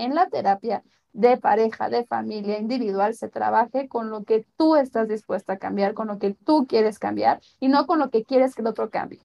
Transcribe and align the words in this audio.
en 0.00 0.14
la 0.14 0.28
terapia 0.28 0.82
de 1.12 1.36
pareja, 1.36 1.90
de 1.90 2.04
familia, 2.04 2.58
individual, 2.58 3.14
se 3.14 3.28
trabaje 3.28 3.88
con 3.88 4.10
lo 4.10 4.24
que 4.24 4.46
tú 4.56 4.76
estás 4.76 5.08
dispuesta 5.08 5.54
a 5.54 5.58
cambiar, 5.58 5.94
con 5.94 6.08
lo 6.08 6.18
que 6.18 6.34
tú 6.44 6.66
quieres 6.66 6.98
cambiar 6.98 7.40
y 7.58 7.68
no 7.68 7.86
con 7.86 7.98
lo 7.98 8.10
que 8.10 8.24
quieres 8.24 8.54
que 8.54 8.62
el 8.62 8.68
otro 8.68 8.90
cambie. 8.90 9.20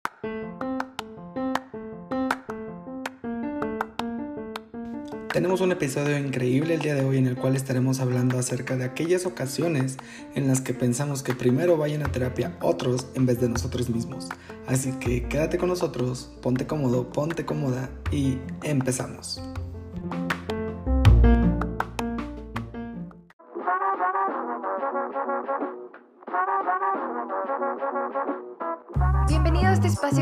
Tenemos 5.31 5.59
un 5.59 5.73
episodio 5.73 6.17
increíble 6.17 6.75
el 6.75 6.81
día 6.81 6.95
de 6.95 7.03
hoy 7.03 7.17
en 7.17 7.27
el 7.27 7.35
cual 7.35 7.57
estaremos 7.57 7.99
hablando 7.99 8.39
acerca 8.39 8.77
de 8.77 8.85
aquellas 8.85 9.25
ocasiones 9.25 9.97
en 10.33 10.47
las 10.47 10.61
que 10.61 10.73
pensamos 10.73 11.23
que 11.23 11.33
primero 11.33 11.75
vayan 11.75 12.03
a 12.03 12.11
terapia 12.11 12.57
otros 12.61 13.07
en 13.15 13.25
vez 13.25 13.41
de 13.41 13.49
nosotros 13.49 13.89
mismos. 13.89 14.29
Así 14.65 14.93
que 14.93 15.27
quédate 15.27 15.57
con 15.57 15.67
nosotros, 15.67 16.31
ponte 16.41 16.65
cómodo, 16.65 17.09
ponte 17.09 17.45
cómoda 17.45 17.89
y 18.11 18.39
empezamos. 18.63 19.41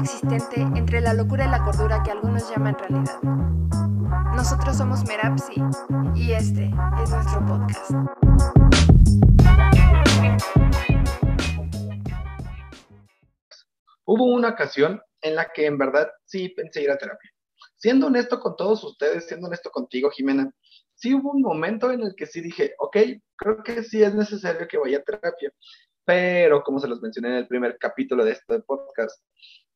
Este 0.03 0.15
espacio 0.17 0.63
existente 0.63 0.79
entre 0.79 1.01
la 1.01 1.13
locura 1.13 1.45
y 1.45 1.49
la 1.49 1.63
cordura 1.63 2.03
que 2.03 2.11
algunos 2.11 2.49
llaman 2.49 2.77
realidad. 2.77 3.21
Nosotros 4.35 4.77
somos 4.77 5.05
Merapsi 5.07 5.61
y 6.15 6.33
este 6.33 6.69
es 7.01 7.09
nuestro 7.09 7.45
podcast. 7.45 7.91
Hubo 14.05 14.25
una 14.25 14.49
ocasión 14.49 15.01
en 15.21 15.35
la 15.35 15.49
que 15.53 15.65
en 15.65 15.77
verdad 15.77 16.11
sí 16.25 16.49
pensé 16.49 16.83
ir 16.83 16.91
a 16.91 16.97
terapia. 16.97 17.31
Siendo 17.77 18.07
honesto 18.07 18.39
con 18.39 18.55
todos 18.57 18.83
ustedes, 18.83 19.27
siendo 19.27 19.47
honesto 19.47 19.69
contigo, 19.69 20.09
Jimena, 20.09 20.51
sí 20.95 21.13
hubo 21.13 21.31
un 21.31 21.41
momento 21.41 21.91
en 21.91 22.01
el 22.01 22.13
que 22.15 22.25
sí 22.25 22.41
dije, 22.41 22.75
ok, 22.79 22.97
creo 23.37 23.63
que 23.63 23.83
sí 23.83 24.03
es 24.03 24.13
necesario 24.13 24.67
que 24.67 24.77
vaya 24.77 24.97
a 24.97 25.03
terapia, 25.03 25.51
pero 26.05 26.61
como 26.63 26.79
se 26.79 26.87
los 26.87 27.01
mencioné 27.01 27.29
en 27.29 27.35
el 27.35 27.47
primer 27.47 27.77
capítulo 27.77 28.25
de 28.25 28.33
este 28.33 28.59
podcast, 28.59 29.23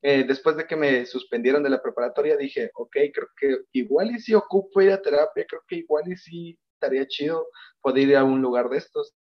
eh, 0.01 0.23
después 0.27 0.55
de 0.57 0.67
que 0.67 0.75
me 0.75 1.05
suspendieron 1.05 1.63
de 1.63 1.69
la 1.69 1.81
preparatoria, 1.81 2.37
dije, 2.37 2.71
ok, 2.75 2.95
creo 3.13 3.27
que 3.35 3.57
igual 3.73 4.11
y 4.11 4.19
si 4.19 4.33
ocupo 4.33 4.81
ir 4.81 4.91
a 4.91 5.01
terapia, 5.01 5.45
creo 5.47 5.61
que 5.67 5.77
igual 5.77 6.11
y 6.11 6.15
si 6.17 6.59
estaría 6.73 7.07
chido 7.07 7.47
poder 7.81 8.07
ir 8.09 8.17
a 8.17 8.23
un 8.23 8.41
lugar 8.41 8.69
de 8.69 8.77
estos. 8.77 9.15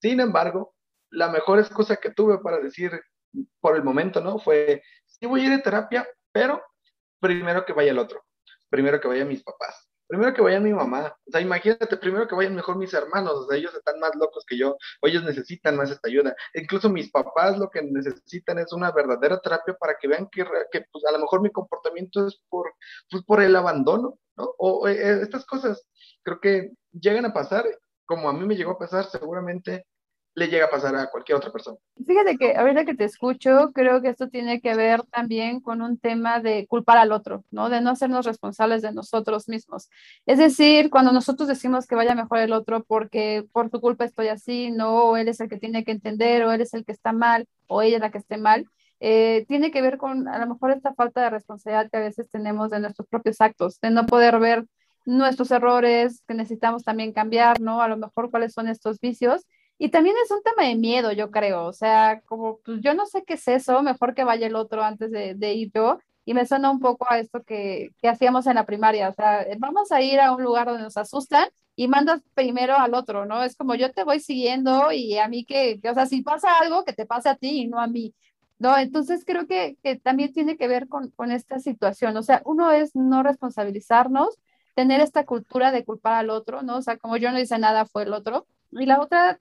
Sin 0.00 0.20
embargo, 0.20 0.74
la 1.10 1.28
mejor 1.28 1.58
excusa 1.58 1.96
que 1.96 2.10
tuve 2.10 2.38
para 2.38 2.58
decir 2.58 2.92
por 3.60 3.76
el 3.76 3.84
momento, 3.84 4.20
¿no? 4.20 4.38
Fue, 4.38 4.82
sí 5.06 5.26
voy 5.26 5.42
a 5.42 5.46
ir 5.46 5.52
a 5.52 5.62
terapia, 5.62 6.08
pero 6.32 6.62
primero 7.20 7.64
que 7.64 7.72
vaya 7.72 7.90
el 7.90 7.98
otro, 7.98 8.22
primero 8.70 9.00
que 9.00 9.08
vaya 9.08 9.24
mis 9.24 9.42
papás 9.42 9.88
primero 10.06 10.34
que 10.34 10.42
vayan 10.42 10.62
mi 10.62 10.72
mamá, 10.72 11.16
o 11.26 11.30
sea, 11.30 11.40
imagínate, 11.40 11.96
primero 11.96 12.28
que 12.28 12.34
vayan 12.34 12.54
mejor 12.54 12.76
mis 12.76 12.92
hermanos, 12.94 13.32
o 13.34 13.46
sea, 13.46 13.56
ellos 13.58 13.74
están 13.74 13.98
más 14.00 14.14
locos 14.16 14.44
que 14.46 14.58
yo, 14.58 14.76
o 15.00 15.06
ellos 15.06 15.24
necesitan 15.24 15.76
más 15.76 15.90
esta 15.90 16.08
ayuda. 16.08 16.34
Incluso 16.54 16.88
mis 16.90 17.10
papás 17.10 17.58
lo 17.58 17.70
que 17.70 17.82
necesitan 17.82 18.58
es 18.58 18.72
una 18.72 18.92
verdadera 18.92 19.40
terapia 19.40 19.74
para 19.74 19.96
que 20.00 20.08
vean 20.08 20.28
que, 20.30 20.44
pues, 20.92 21.04
a 21.06 21.12
lo 21.12 21.18
mejor 21.18 21.42
mi 21.42 21.50
comportamiento 21.50 22.26
es 22.26 22.40
por, 22.48 22.74
pues, 23.10 23.24
por 23.24 23.42
el 23.42 23.56
abandono, 23.56 24.18
¿no? 24.36 24.54
O 24.58 24.88
eh, 24.88 25.22
estas 25.22 25.44
cosas, 25.46 25.86
creo 26.22 26.40
que 26.40 26.72
llegan 26.92 27.24
a 27.26 27.32
pasar, 27.32 27.64
como 28.06 28.28
a 28.28 28.32
mí 28.32 28.46
me 28.46 28.56
llegó 28.56 28.72
a 28.72 28.78
pasar, 28.78 29.04
seguramente 29.06 29.86
le 30.34 30.48
llega 30.48 30.66
a 30.66 30.70
pasar 30.70 30.96
a 30.96 31.10
cualquier 31.10 31.36
otra 31.36 31.52
persona. 31.52 31.78
Fíjate 32.04 32.36
que 32.36 32.56
ahorita 32.56 32.84
que 32.84 32.94
te 32.94 33.04
escucho, 33.04 33.70
creo 33.72 34.02
que 34.02 34.08
esto 34.08 34.28
tiene 34.28 34.60
que 34.60 34.74
ver 34.74 35.02
también 35.04 35.60
con 35.60 35.80
un 35.80 35.96
tema 35.96 36.40
de 36.40 36.66
culpar 36.66 36.98
al 36.98 37.12
otro, 37.12 37.44
¿no? 37.50 37.70
De 37.70 37.80
no 37.80 37.90
hacernos 37.90 38.26
responsables 38.26 38.82
de 38.82 38.92
nosotros 38.92 39.48
mismos. 39.48 39.88
Es 40.26 40.38
decir, 40.38 40.90
cuando 40.90 41.12
nosotros 41.12 41.48
decimos 41.48 41.86
que 41.86 41.94
vaya 41.94 42.14
mejor 42.14 42.38
el 42.38 42.52
otro 42.52 42.82
porque 42.82 43.46
por 43.52 43.70
tu 43.70 43.80
culpa 43.80 44.04
estoy 44.04 44.28
así, 44.28 44.70
no, 44.72 45.04
o 45.04 45.16
él 45.16 45.28
es 45.28 45.40
el 45.40 45.48
que 45.48 45.58
tiene 45.58 45.84
que 45.84 45.92
entender, 45.92 46.42
o 46.44 46.52
él 46.52 46.60
es 46.60 46.74
el 46.74 46.84
que 46.84 46.92
está 46.92 47.12
mal, 47.12 47.46
o 47.68 47.82
ella 47.82 47.96
es 47.96 48.02
la 48.02 48.10
que 48.10 48.18
esté 48.18 48.36
mal, 48.36 48.66
eh, 48.98 49.44
tiene 49.46 49.70
que 49.70 49.82
ver 49.82 49.98
con 49.98 50.26
a 50.28 50.38
lo 50.38 50.46
mejor 50.46 50.72
esta 50.72 50.94
falta 50.94 51.22
de 51.22 51.30
responsabilidad 51.30 51.90
que 51.90 51.98
a 51.98 52.00
veces 52.00 52.28
tenemos 52.30 52.70
de 52.70 52.80
nuestros 52.80 53.06
propios 53.06 53.40
actos, 53.40 53.80
de 53.80 53.90
no 53.90 54.06
poder 54.06 54.40
ver 54.40 54.66
nuestros 55.06 55.50
errores, 55.50 56.22
que 56.26 56.34
necesitamos 56.34 56.82
también 56.82 57.12
cambiar, 57.12 57.60
¿no? 57.60 57.82
A 57.82 57.88
lo 57.88 57.96
mejor 57.96 58.30
cuáles 58.30 58.52
son 58.52 58.68
estos 58.68 58.98
vicios 59.00 59.46
y 59.78 59.90
también 59.90 60.16
es 60.24 60.30
un 60.30 60.42
tema 60.42 60.68
de 60.68 60.76
miedo, 60.76 61.12
yo 61.12 61.30
creo. 61.30 61.66
O 61.66 61.72
sea, 61.72 62.20
como 62.26 62.58
pues 62.64 62.80
yo 62.80 62.94
no 62.94 63.06
sé 63.06 63.24
qué 63.24 63.34
es 63.34 63.48
eso, 63.48 63.82
mejor 63.82 64.14
que 64.14 64.24
vaya 64.24 64.46
el 64.46 64.56
otro 64.56 64.82
antes 64.82 65.10
de, 65.10 65.54
ir 65.54 65.72
yo. 65.74 65.98
Y 66.26 66.32
me 66.34 66.46
suena 66.46 66.70
un 66.70 66.80
poco 66.80 67.06
a 67.10 67.18
esto 67.18 67.42
que, 67.42 67.90
que, 68.00 68.08
hacíamos 68.08 68.46
en 68.46 68.54
la 68.54 68.64
primaria. 68.66 69.10
O 69.10 69.12
sea, 69.12 69.46
vamos 69.58 69.92
a 69.92 70.00
ir 70.00 70.20
a 70.20 70.32
un 70.32 70.42
lugar 70.42 70.66
donde 70.66 70.84
nos 70.84 70.96
asustan 70.96 71.48
y 71.76 71.88
mandas 71.88 72.22
primero 72.34 72.76
al 72.78 72.94
otro, 72.94 73.26
¿no? 73.26 73.42
Es 73.42 73.56
como 73.56 73.74
yo 73.74 73.92
te 73.92 74.04
voy 74.04 74.20
siguiendo 74.20 74.90
y 74.92 75.18
a 75.18 75.28
mí 75.28 75.44
que, 75.44 75.80
o 75.90 75.94
sea, 75.94 76.06
si 76.06 76.22
pasa 76.22 76.58
algo, 76.60 76.84
que 76.84 76.94
te 76.94 77.06
pase 77.06 77.28
a 77.28 77.36
ti 77.36 77.62
y 77.62 77.66
no 77.68 77.80
a 77.80 77.86
mí. 77.86 78.14
¿no? 78.58 78.78
Entonces 78.78 79.24
creo 79.26 79.46
que, 79.46 79.76
que 79.82 79.96
también 79.96 80.32
tiene 80.32 80.56
que 80.56 80.68
ver 80.68 80.88
con, 80.88 81.10
con, 81.10 81.30
esta 81.32 81.58
situación. 81.58 82.16
O 82.16 82.22
sea, 82.22 82.42
uno 82.44 82.70
es 82.70 82.94
no 82.94 83.22
responsabilizarnos, 83.22 84.38
tener 84.74 85.00
esta 85.00 85.24
cultura 85.26 85.72
de 85.72 85.84
culpar 85.84 86.14
al 86.14 86.30
otro, 86.30 86.62
¿no? 86.62 86.78
O 86.78 86.82
sea, 86.82 86.96
como 86.96 87.16
yo 87.16 87.30
no 87.32 87.40
hice 87.40 87.58
nada, 87.58 87.86
fue 87.86 88.04
el 88.04 88.12
otro. 88.12 88.46
Y 88.72 88.86
la 88.86 89.00
otra, 89.00 89.38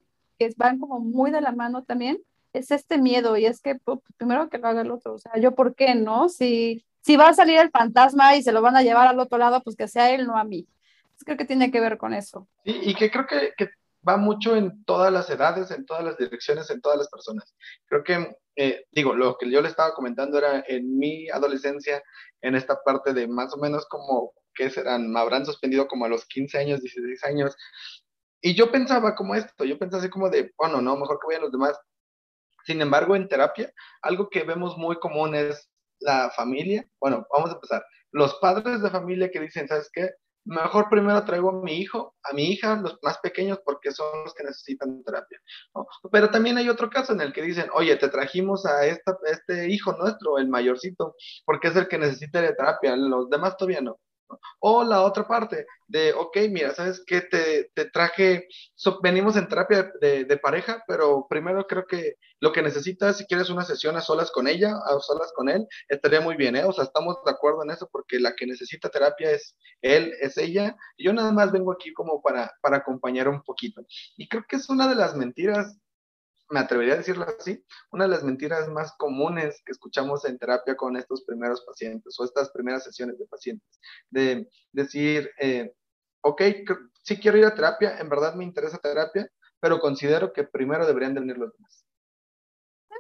que 0.50 0.54
van 0.58 0.80
como 0.80 1.00
muy 1.00 1.32
de 1.32 1.42
la 1.42 1.52
mano 1.52 1.84
también, 1.84 2.20
es 2.54 2.72
este 2.72 2.98
miedo 2.98 3.36
y 3.38 3.46
es 3.46 3.62
que 3.62 3.76
pues, 3.76 4.00
primero 4.18 4.50
que 4.50 4.58
lo 4.58 4.68
haga 4.68 4.82
el 4.82 4.92
otro, 4.92 5.14
o 5.14 5.20
sea, 5.20 5.34
yo 5.40 5.56
por 5.56 5.76
qué 5.76 5.96
no, 5.96 6.30
si, 6.30 6.86
si 7.02 7.16
va 7.16 7.30
a 7.30 7.34
salir 7.34 7.60
el 7.60 7.72
fantasma 7.72 8.36
y 8.36 8.44
se 8.44 8.52
lo 8.52 8.62
van 8.62 8.76
a 8.76 8.84
llevar 8.84 9.08
al 9.08 9.20
otro 9.20 9.38
lado, 9.38 9.62
pues 9.64 9.76
que 9.76 9.88
sea 9.88 10.12
él, 10.12 10.28
no 10.28 10.38
a 10.38 10.44
mí. 10.44 10.68
creo 11.26 11.38
que 11.38 11.46
tiene 11.46 11.72
que 11.72 11.80
ver 11.80 11.98
con 11.98 12.14
eso. 12.14 12.48
y 12.64 12.94
que 12.96 13.10
creo 13.10 13.26
que, 13.26 13.54
que, 13.58 13.70
va 14.08 14.18
mucho 14.18 14.56
en 14.56 14.84
todas 14.84 15.12
las 15.12 15.30
edades, 15.30 15.72
en 15.72 15.86
todas 15.86 16.04
las 16.04 16.18
direcciones, 16.18 16.70
en 16.70 16.82
todas 16.82 16.98
las 16.98 17.10
personas. 17.10 17.56
Creo 17.86 18.04
que, 18.04 18.36
eh, 18.56 18.86
digo, 18.92 19.16
lo 19.16 19.38
que 19.38 19.50
yo 19.50 19.62
le 19.62 19.70
estaba 19.70 19.94
comentando 19.94 20.38
era 20.38 20.64
en 20.68 20.98
mi 20.98 21.30
adolescencia, 21.30 22.04
en 22.42 22.56
esta 22.56 22.82
parte 22.84 23.14
de 23.14 23.28
más 23.28 23.54
o 23.54 23.58
menos 23.58 23.86
como, 23.88 24.34
¿qué 24.54 24.70
serán? 24.70 25.10
Me 25.12 25.20
habrán 25.20 25.46
suspendido 25.46 25.88
como 25.88 26.06
a 26.06 26.10
los 26.10 26.26
15 26.26 26.58
años, 26.58 26.82
16 26.82 27.24
años, 27.24 27.56
y 28.46 28.56
yo 28.56 28.70
pensaba 28.70 29.16
como 29.16 29.36
esto, 29.36 29.64
yo 29.64 29.80
pensaba 29.80 30.02
así 30.02 30.10
como 30.10 30.30
de, 30.30 30.52
bueno, 30.58 30.82
no, 30.82 30.98
mejor 30.98 31.18
que 31.18 31.28
vayan 31.28 31.44
los 31.44 31.52
demás. 31.52 31.80
Sin 32.66 32.82
embargo, 32.82 33.16
en 33.16 33.30
terapia, 33.30 33.72
algo 34.02 34.30
que 34.30 34.44
vemos 34.44 34.78
muy 34.78 34.98
común 35.00 35.34
es 35.34 35.72
la 36.02 36.30
familia. 36.30 36.86
Bueno, 37.00 37.26
vamos 37.32 37.52
a 37.52 37.54
empezar. 37.54 37.86
Los 38.12 38.36
padres 38.36 38.82
de 38.82 38.90
familia 38.90 39.32
que 39.32 39.40
dicen, 39.40 39.70
¿sabes 39.70 39.90
qué? 39.94 40.10
Mejor 40.44 40.90
primero 40.90 41.24
traigo 41.24 41.52
a 41.52 41.64
mi 41.64 41.78
hijo, 41.78 42.16
a 42.22 42.34
mi 42.34 42.52
hija, 42.52 42.76
los 42.76 43.00
más 43.02 43.18
pequeños, 43.20 43.60
porque 43.64 43.94
son 43.94 44.26
los 44.26 44.34
que 44.34 44.44
necesitan 44.44 45.02
terapia. 45.06 45.40
Pero 46.12 46.30
también 46.30 46.58
hay 46.58 46.68
otro 46.68 46.90
caso 46.90 47.14
en 47.14 47.22
el 47.22 47.32
que 47.32 47.44
dicen, 47.44 47.70
oye, 47.74 47.96
te 47.96 48.10
trajimos 48.10 48.66
a, 48.66 48.86
esta, 48.86 49.18
este 49.32 49.70
hijo 49.70 49.94
nuestro, 49.94 50.38
el 50.38 50.50
mayorcito, 50.50 51.16
porque 51.46 51.70
es 51.70 51.78
el 51.78 51.88
que 51.88 51.98
necesita 51.98 52.42
de 52.42 52.54
terapia, 52.54 52.98
los 52.98 53.30
demás 53.30 53.56
todavía 53.56 53.80
no. 53.80 54.02
O 54.60 54.84
la 54.84 55.04
otra 55.04 55.28
parte 55.28 55.66
de, 55.88 56.14
ok, 56.14 56.38
mira, 56.50 56.74
¿sabes 56.74 57.04
qué? 57.06 57.22
Te, 57.22 57.70
te 57.74 57.86
traje, 57.90 58.48
venimos 59.02 59.36
en 59.36 59.48
terapia 59.48 59.92
de, 60.02 60.26
de, 60.26 60.38
pareja, 60.38 60.84
pero 60.88 61.28
primero 61.30 61.68
creo 61.68 61.86
que 61.86 62.16
lo 62.40 62.52
que 62.52 62.62
necesitas, 62.62 63.18
si 63.18 63.26
quieres 63.26 63.50
una 63.50 63.64
sesión 63.64 63.96
a 63.96 64.02
solas 64.02 64.32
con 64.32 64.48
ella, 64.48 64.74
a 64.86 65.00
solas 65.00 65.32
con 65.36 65.50
él, 65.50 65.68
estaría 65.88 66.22
muy 66.22 66.36
bien, 66.36 66.56
¿eh? 66.56 66.64
O 66.66 66.74
sea, 66.74 66.86
estamos 66.86 67.18
de 67.26 67.32
acuerdo 67.32 67.64
en 67.64 67.72
eso 67.72 67.90
porque 67.92 68.20
la 68.20 68.36
que 68.36 68.48
necesita 68.48 68.90
terapia 68.90 69.32
es 69.32 69.56
él, 69.82 70.14
es 70.20 70.38
ella. 70.38 70.76
Yo 70.98 71.14
nada 71.14 71.32
más 71.32 71.52
vengo 71.52 71.72
aquí 71.72 71.94
como 71.94 72.22
para, 72.22 72.52
para 72.62 72.78
acompañar 72.78 73.28
un 73.28 73.44
poquito. 73.44 73.82
Y 74.18 74.28
creo 74.28 74.46
que 74.48 74.56
es 74.56 74.70
una 74.70 74.88
de 74.88 74.96
las 74.96 75.16
mentiras 75.16 75.78
me 76.50 76.60
atrevería 76.60 76.94
a 76.94 76.98
decirlo 76.98 77.26
así, 77.40 77.64
una 77.92 78.06
de 78.06 78.12
las 78.12 78.24
mentiras 78.24 78.68
más 78.70 78.94
comunes 78.98 79.62
que 79.66 79.72
escuchamos 79.72 80.26
en 80.26 80.38
terapia 80.38 80.76
con 80.76 80.98
estos 80.98 81.24
primeros 81.24 81.62
pacientes 81.62 82.16
o 82.20 82.26
estas 82.26 82.52
primeras 82.52 82.84
sesiones 82.84 83.18
de 83.18 83.26
pacientes, 83.26 83.80
de 84.10 84.50
decir, 84.72 85.32
eh, 85.40 85.74
ok, 86.22 86.42
sí 87.02 87.20
quiero 87.20 87.38
ir 87.38 87.46
a 87.46 87.56
terapia, 87.56 87.98
en 88.00 88.10
verdad 88.10 88.36
me 88.36 88.44
interesa 88.44 88.78
terapia, 88.78 89.30
pero 89.60 89.80
considero 89.80 90.34
que 90.34 90.44
primero 90.44 90.86
deberían 90.86 91.14
de 91.14 91.22
venir 91.22 91.38
los 91.38 91.54
demás. 91.54 91.86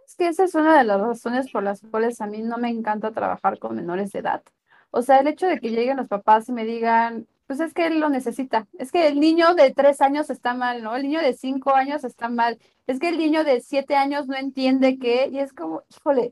Es 0.06 0.16
que 0.16 0.28
esa 0.28 0.44
es 0.44 0.56
una 0.56 0.78
de 0.78 0.84
las 0.84 1.00
razones 1.00 1.51
por 1.51 1.63
las 1.63 1.81
cuales 1.81 2.19
a 2.22 2.28
mí 2.28 2.42
no 2.42 2.57
me 2.57 2.69
encanta 2.69 3.12
trabajar 3.12 3.60
con 3.60 3.75
menores 3.75 4.12
de 4.12 4.19
edad. 4.19 4.44
O 4.92 5.01
sea, 5.01 5.19
el 5.19 5.28
hecho 5.28 5.48
de 5.48 5.60
que 5.60 5.72
lleguen 5.72 5.98
los 5.98 6.07
papás 6.07 6.50
y 6.50 6.51
me 6.51 6.66
digan, 6.66 7.28
pues 7.48 7.60
es 7.60 7.74
que 7.74 7.88
él 7.88 8.00
lo 8.00 8.10
necesita. 8.10 8.68
Es 8.78 8.92
que 8.92 9.07
el 9.07 9.19
niño 9.19 9.56
de 9.56 9.72
tres 9.72 10.01
años 10.01 10.30
está 10.30 10.54
mal, 10.54 10.84
¿no? 10.84 10.95
El 10.95 11.04
niño 11.04 11.22
de 11.22 11.34
cinco 11.34 11.75
años 11.75 12.04
está 12.04 12.30
mal. 12.30 12.60
Es 12.88 13.00
que 13.00 13.10
el 13.10 13.18
niño 13.18 13.44
de 13.44 13.62
siete 13.62 13.95
años 13.95 14.28
no 14.28 14.36
entiende 14.36 14.98
qué, 15.00 15.28
y 15.31 15.40
es 15.40 15.54
como, 15.54 15.84
híjole, 15.90 16.31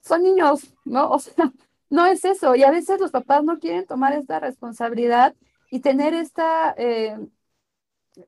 son 0.00 0.22
niños, 0.22 0.74
¿no? 0.84 1.10
O 1.10 1.18
sea, 1.18 1.34
no 1.90 2.06
es 2.06 2.24
eso. 2.24 2.54
Y 2.54 2.62
a 2.64 2.70
veces 2.70 3.00
los 3.00 3.10
papás 3.10 3.44
no 3.44 3.58
quieren 3.58 3.86
tomar 3.86 4.12
esta 4.12 4.40
responsabilidad 4.40 5.34
y 5.70 5.80
tener 5.80 6.14
esta, 6.14 6.74
eh, 6.78 7.18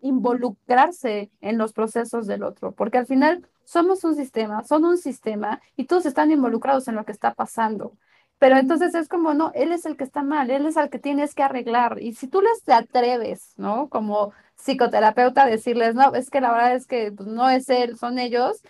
involucrarse 0.00 1.30
en 1.40 1.58
los 1.58 1.72
procesos 1.72 2.26
del 2.26 2.42
otro, 2.42 2.72
porque 2.72 2.98
al 2.98 3.06
final 3.06 3.48
somos 3.64 4.04
un 4.04 4.14
sistema, 4.14 4.64
son 4.64 4.84
un 4.84 4.98
sistema 4.98 5.60
y 5.76 5.84
todos 5.84 6.06
están 6.06 6.30
involucrados 6.30 6.88
en 6.88 6.96
lo 6.96 7.04
que 7.04 7.12
está 7.12 7.34
pasando. 7.34 7.96
Pero 8.40 8.56
entonces 8.56 8.94
es 8.94 9.06
como, 9.06 9.34
no, 9.34 9.52
él 9.54 9.70
es 9.70 9.84
el 9.84 9.98
que 9.98 10.04
está 10.04 10.22
mal, 10.22 10.50
él 10.50 10.64
es 10.64 10.78
el 10.78 10.88
que 10.88 10.98
tienes 10.98 11.34
que 11.34 11.42
arreglar. 11.42 11.98
Y 12.00 12.14
si 12.14 12.26
tú 12.26 12.40
les 12.40 12.66
atreves, 12.70 13.52
¿no? 13.58 13.90
Como 13.90 14.32
psicoterapeuta, 14.56 15.44
decirles, 15.44 15.94
no, 15.94 16.14
es 16.14 16.30
que 16.30 16.40
la 16.40 16.50
verdad 16.52 16.74
es 16.74 16.86
que 16.86 17.12
pues, 17.12 17.28
no 17.28 17.50
es 17.50 17.68
él, 17.68 17.98
son 17.98 18.18
ellos, 18.18 18.62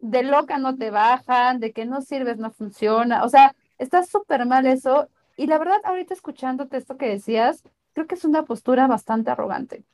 de 0.00 0.22
loca 0.22 0.58
no 0.58 0.76
te 0.76 0.92
bajan, 0.92 1.58
de 1.58 1.72
que 1.72 1.84
no 1.84 2.00
sirves, 2.02 2.38
no 2.38 2.52
funciona. 2.52 3.24
O 3.24 3.28
sea, 3.28 3.56
está 3.78 4.04
súper 4.04 4.46
mal 4.46 4.66
eso. 4.66 5.08
Y 5.36 5.48
la 5.48 5.58
verdad, 5.58 5.80
ahorita 5.84 6.14
escuchándote 6.14 6.76
esto 6.76 6.96
que 6.96 7.08
decías, 7.08 7.64
creo 7.94 8.06
que 8.06 8.14
es 8.14 8.24
una 8.24 8.44
postura 8.44 8.86
bastante 8.86 9.32
arrogante. 9.32 9.84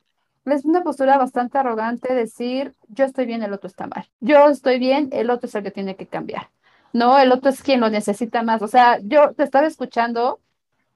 Es 0.45 0.65
una 0.65 0.83
postura 0.83 1.17
bastante 1.17 1.57
arrogante 1.57 2.13
decir, 2.13 2.75
yo 2.89 3.05
estoy 3.05 3.25
bien, 3.25 3.41
el 3.41 3.53
otro 3.53 3.67
está 3.67 3.87
mal. 3.87 4.07
Yo 4.19 4.49
estoy 4.49 4.77
bien, 4.77 5.09
el 5.13 5.31
otro 5.31 5.47
es 5.47 5.55
el 5.55 5.63
que 5.63 5.71
tiene 5.71 5.95
que 5.95 6.05
cambiar. 6.05 6.49
No, 6.93 7.19
el 7.19 7.31
otro 7.31 7.49
es 7.51 7.61
quien 7.63 7.79
lo 7.81 7.89
necesita 7.89 8.43
más. 8.43 8.61
O 8.61 8.67
sea, 8.67 8.99
yo 9.03 9.33
te 9.33 9.43
estaba 9.43 9.67
escuchando 9.67 10.39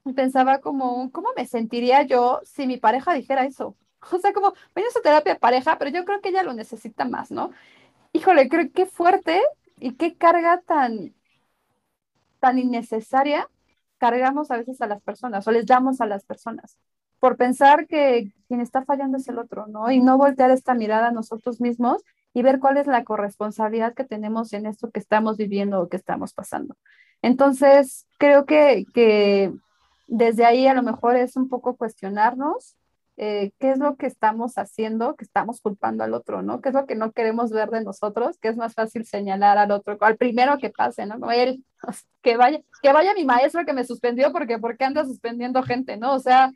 y 0.06 0.13
pensaba 0.13 0.60
como, 0.60 1.12
¿cómo 1.12 1.30
me 1.36 1.45
sentiría 1.48 2.04
yo 2.04 2.42
si 2.45 2.68
mi 2.68 2.78
pareja 2.78 3.13
dijera 3.13 3.45
eso? 3.45 3.75
O 4.12 4.19
sea, 4.19 4.34
como, 4.34 4.54
voy 4.75 4.84
a 4.84 5.01
terapia 5.01 5.40
pareja, 5.40 5.78
pero 5.80 5.90
yo 5.92 6.04
creo 6.06 6.22
que 6.22 6.30
ella 6.30 6.44
lo 6.44 6.54
necesita 6.54 7.06
más, 7.06 7.31
¿no? 7.31 7.51
Híjole, 8.13 8.50
creo 8.50 8.72
que 8.74 8.86
fuerte 8.86 9.42
y 9.80 9.94
qué 9.95 10.16
carga 10.16 10.62
tan, 10.62 11.13
tan 12.39 12.60
innecesaria 12.60 13.50
cargamos 13.98 14.51
a 14.51 14.57
veces 14.57 14.81
a 14.81 14.88
las 14.88 15.01
personas 15.01 15.48
o 15.48 15.51
les 15.51 15.66
damos 15.66 16.01
a 16.01 16.06
las 16.06 16.25
personas 16.25 16.78
por 17.19 17.38
pensar 17.38 17.88
que 17.88 18.34
quien 18.50 18.60
está 18.60 18.84
fallando 18.84 19.18
es 19.18 19.30
el 19.30 19.39
otro, 19.39 19.66
¿no? 19.68 19.89
Y 19.89 20.01
no 20.01 20.18
voltear 20.18 20.51
esta 20.51 20.74
mirada 20.74 21.07
a 21.07 21.12
nosotros 21.12 21.62
mismos 21.62 22.04
y 22.34 22.42
ver 22.42 22.60
cuál 22.60 22.78
es 22.78 22.88
la 22.88 23.04
corresponsabilidad 23.04 23.94
que 23.94 24.04
tenemos 24.04 24.54
en 24.54 24.66
esto 24.66 24.92
que 24.92 25.00
estamos 25.00 25.38
viviendo 25.38 25.82
o 25.82 25.90
que 25.90 25.98
estamos 25.98 26.34
pasando. 26.34 26.76
Entonces, 27.22 28.08
creo 28.18 28.46
que, 28.46 28.86
que 28.94 29.54
desde 30.08 30.46
ahí 30.46 30.68
a 30.68 30.74
lo 30.74 30.84
mejor 30.84 31.16
es 31.16 31.36
un 31.36 31.48
poco 31.48 31.76
cuestionarnos 31.76 32.76
eh, 33.16 33.52
qué 33.60 33.72
es 33.72 33.78
lo 33.78 33.96
que 33.96 34.08
estamos 34.08 34.58
haciendo, 34.58 35.16
que 35.16 35.24
estamos 35.24 35.62
culpando 35.62 36.04
al 36.04 36.16
otro, 36.16 36.42
¿no? 36.42 36.62
¿Qué 36.62 36.70
es 36.70 36.76
lo 36.76 36.88
que 36.88 36.96
no 36.96 37.12
queremos 37.12 37.52
ver 37.52 37.70
de 37.70 37.84
nosotros? 37.84 38.40
Que 38.40 38.48
es 38.48 38.58
más 38.58 38.74
fácil 38.74 39.06
señalar 39.06 39.60
al 39.60 39.72
otro, 39.72 39.98
al 40.02 40.18
primero 40.18 40.58
que 40.58 40.72
pase, 40.72 41.06
¿no? 41.06 41.20
Como 41.20 41.32
él, 41.32 41.64
que 42.24 42.38
vaya, 42.38 42.60
que 42.82 42.92
vaya 42.92 43.14
mi 43.14 43.24
maestro 43.24 43.66
que 43.66 43.74
me 43.74 43.86
suspendió 43.86 44.32
porque, 44.32 44.58
porque 44.58 44.84
anda 44.84 45.06
suspendiendo 45.06 45.62
gente, 45.62 45.96
¿no? 45.98 46.16
O 46.16 46.20
sea, 46.20 46.52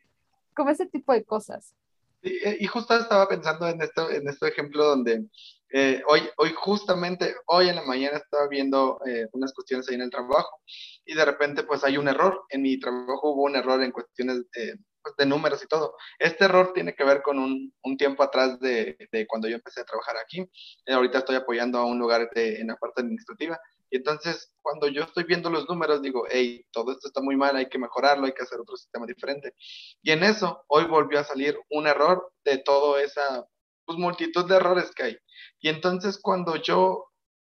como 0.56 0.72
ese 0.72 0.88
tipo 0.88 1.14
de 1.14 1.24
cosas. 1.24 1.76
Eh, 2.24 2.58
y, 2.60 2.66
justo 2.66 2.98
estaba 2.98 3.30
pensando 3.30 3.68
en 3.68 3.80
esto, 3.80 4.10
en 4.10 4.28
este 4.28 4.48
ejemplo 4.48 4.84
donde 4.84 5.26
eh, 5.69 6.02
hoy, 6.08 6.22
hoy 6.38 6.54
justamente, 6.56 7.36
hoy 7.48 7.69
en 7.69 7.75
la 7.75 7.84
mañana 7.84 8.18
estaba 8.18 8.48
viendo 8.48 9.00
eh, 9.06 9.28
unas 9.34 9.54
cuestiones 9.54 9.88
ahí 9.90 9.96
en 9.96 10.02
el 10.02 10.10
trabajo 10.10 10.62
y 11.06 11.14
de 11.14 11.25
repente 11.25 11.64
pues 11.64 11.84
hay 11.84 11.98
un 11.98 12.08
error. 12.08 12.46
En 12.50 12.62
mi 12.62 12.80
trabajo 12.80 13.31
hubo 13.31 13.44
un 13.44 13.56
error 13.56 13.81
en 13.84 13.92
cuestiones 13.92 14.44
de, 14.54 14.78
pues, 15.02 15.16
de 15.18 15.25
números 15.25 15.64
y 15.64 15.68
todo. 15.68 15.96
Este 16.19 16.46
error 16.46 16.72
tiene 16.74 16.96
que 16.96 17.04
ver 17.04 17.22
con 17.22 17.40
un, 17.40 17.74
un 17.84 17.98
tiempo 17.98 18.24
atrás 18.24 18.60
de, 18.60 18.98
de, 19.12 19.28
cuando 19.28 19.48
yo 19.48 19.56
empecé 19.56 19.81
a 19.81 19.86
trabajar 19.86 20.18
aquí. 20.18 20.46
ahorita 20.88 21.19
estoy 21.19 21.36
apoyando 21.36 21.80
a 21.80 21.86
un 21.86 22.00
lugar 22.00 22.30
de, 22.34 22.60
en 22.62 22.68
la 22.68 22.75
parte 22.78 23.02
administrativa 23.02 23.60
y 23.90 23.98
entonces, 23.98 24.52
cuando 24.62 24.88
yo 24.88 25.04
estoy 25.04 25.24
viendo 25.24 25.50
los 25.50 25.68
números, 25.69 26.02
digo, 26.02 26.25
hey, 26.30 26.66
todo 26.72 26.92
esto 26.92 27.08
está 27.08 27.22
muy 27.22 27.38
mal, 27.38 27.56
hay 27.56 27.69
que 27.69 27.80
mejorarlo, 27.80 28.25
hay 28.25 28.34
que 28.34 28.44
hacer 28.44 28.60
otro 28.60 28.75
sistema 28.75 29.06
diferente. 29.06 29.54
Y 30.02 30.12
en 30.12 30.24
eso, 30.24 30.64
hoy 30.68 30.86
volvió 30.86 31.19
a 31.19 31.24
salir 31.24 31.58
un 31.69 31.88
error 31.88 32.31
de 32.44 32.58
toda 32.58 33.02
esa 33.02 33.46
pues, 33.88 33.98
multitud 33.98 34.45
de 34.48 34.57
errores 34.57 34.92
que 34.92 35.04
hay. 35.04 35.18
Y 35.60 35.69
entonces, 35.69 36.19
cuando 36.22 36.57
yo 36.57 37.10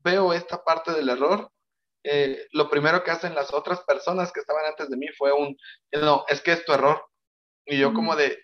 veo 0.00 0.32
esta 0.32 0.62
parte 0.62 0.92
del 0.92 1.08
error, 1.08 1.50
eh, 2.04 2.46
lo 2.52 2.70
primero 2.70 3.02
que 3.02 3.10
hacen 3.10 3.34
las 3.34 3.52
otras 3.52 3.80
personas 3.80 4.30
que 4.32 4.40
estaban 4.40 4.64
antes 4.66 4.88
de 4.88 4.96
mí 4.96 5.08
fue 5.16 5.32
un, 5.32 5.56
no, 5.92 6.24
es 6.28 6.40
que 6.40 6.52
es 6.52 6.64
tu 6.64 6.72
error. 6.72 7.04
Y 7.66 7.78
yo 7.78 7.92
como 7.92 8.14
de, 8.14 8.38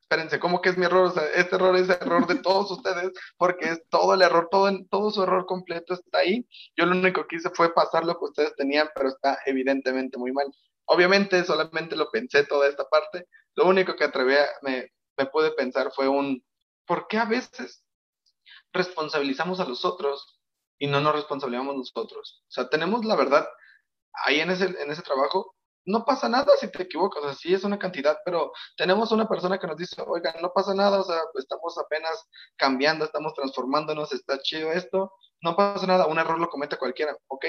espérense, 0.00 0.40
¿cómo 0.40 0.62
que 0.62 0.70
es 0.70 0.78
mi 0.78 0.86
error? 0.86 1.06
O 1.06 1.10
sea, 1.10 1.24
este 1.34 1.56
error 1.56 1.76
es 1.76 1.88
error 1.90 2.26
de 2.26 2.36
todos 2.36 2.70
ustedes, 2.70 3.12
porque 3.36 3.68
es 3.68 3.82
todo 3.90 4.14
el 4.14 4.22
error, 4.22 4.48
todo, 4.50 4.70
todo 4.90 5.10
su 5.10 5.22
error 5.22 5.44
completo 5.46 5.94
está 5.94 6.18
ahí. 6.18 6.46
Yo 6.76 6.86
lo 6.86 6.96
único 6.96 7.26
que 7.26 7.36
hice 7.36 7.50
fue 7.50 7.74
pasar 7.74 8.04
lo 8.04 8.18
que 8.18 8.24
ustedes 8.24 8.56
tenían, 8.56 8.88
pero 8.94 9.08
está 9.08 9.38
evidentemente 9.46 10.18
muy 10.18 10.32
mal. 10.32 10.46
Obviamente 10.86 11.44
solamente 11.44 11.96
lo 11.96 12.10
pensé 12.10 12.44
toda 12.44 12.68
esta 12.68 12.84
parte. 12.88 13.26
Lo 13.54 13.66
único 13.66 13.96
que 13.96 14.04
atreví 14.04 14.34
a, 14.34 14.46
me, 14.62 14.90
me 15.18 15.26
pude 15.26 15.52
pensar 15.52 15.90
fue 15.94 16.08
un, 16.08 16.42
¿por 16.88 17.06
qué 17.06 17.18
a 17.18 17.26
veces 17.26 17.84
responsabilizamos 18.72 19.60
a 19.60 19.64
los 19.64 19.84
otros 19.84 20.40
y 20.78 20.88
no 20.88 21.00
nos 21.00 21.14
responsabilizamos 21.14 21.76
nosotros? 21.76 22.42
O 22.48 22.50
sea, 22.50 22.68
tenemos 22.68 23.04
la 23.04 23.14
verdad 23.14 23.46
ahí 24.24 24.40
en 24.40 24.50
ese, 24.50 24.64
en 24.64 24.90
ese 24.90 25.02
trabajo, 25.02 25.54
no 25.84 26.04
pasa 26.04 26.28
nada 26.28 26.52
si 26.58 26.70
te 26.70 26.82
equivocas, 26.82 27.22
o 27.22 27.30
es 27.30 27.64
una 27.64 27.78
cantidad, 27.78 28.18
pero 28.24 28.52
tenemos 28.76 29.12
una 29.12 29.28
persona 29.28 29.58
que 29.58 29.66
nos 29.66 29.76
dice, 29.76 30.02
oiga, 30.06 30.34
no 30.40 30.52
pasa 30.52 30.74
nada, 30.74 31.00
o 31.00 31.04
sea, 31.04 31.18
estamos 31.34 31.78
apenas 31.78 32.28
cambiando, 32.56 33.04
estamos 33.04 33.32
transformándonos, 33.34 34.12
está 34.12 34.38
chido 34.40 34.72
esto, 34.72 35.12
no 35.40 35.56
pasa 35.56 35.86
nada, 35.86 36.06
un 36.06 36.18
error 36.18 36.38
lo 36.38 36.50
comete 36.50 36.76
cualquiera, 36.76 37.16
ok, 37.28 37.44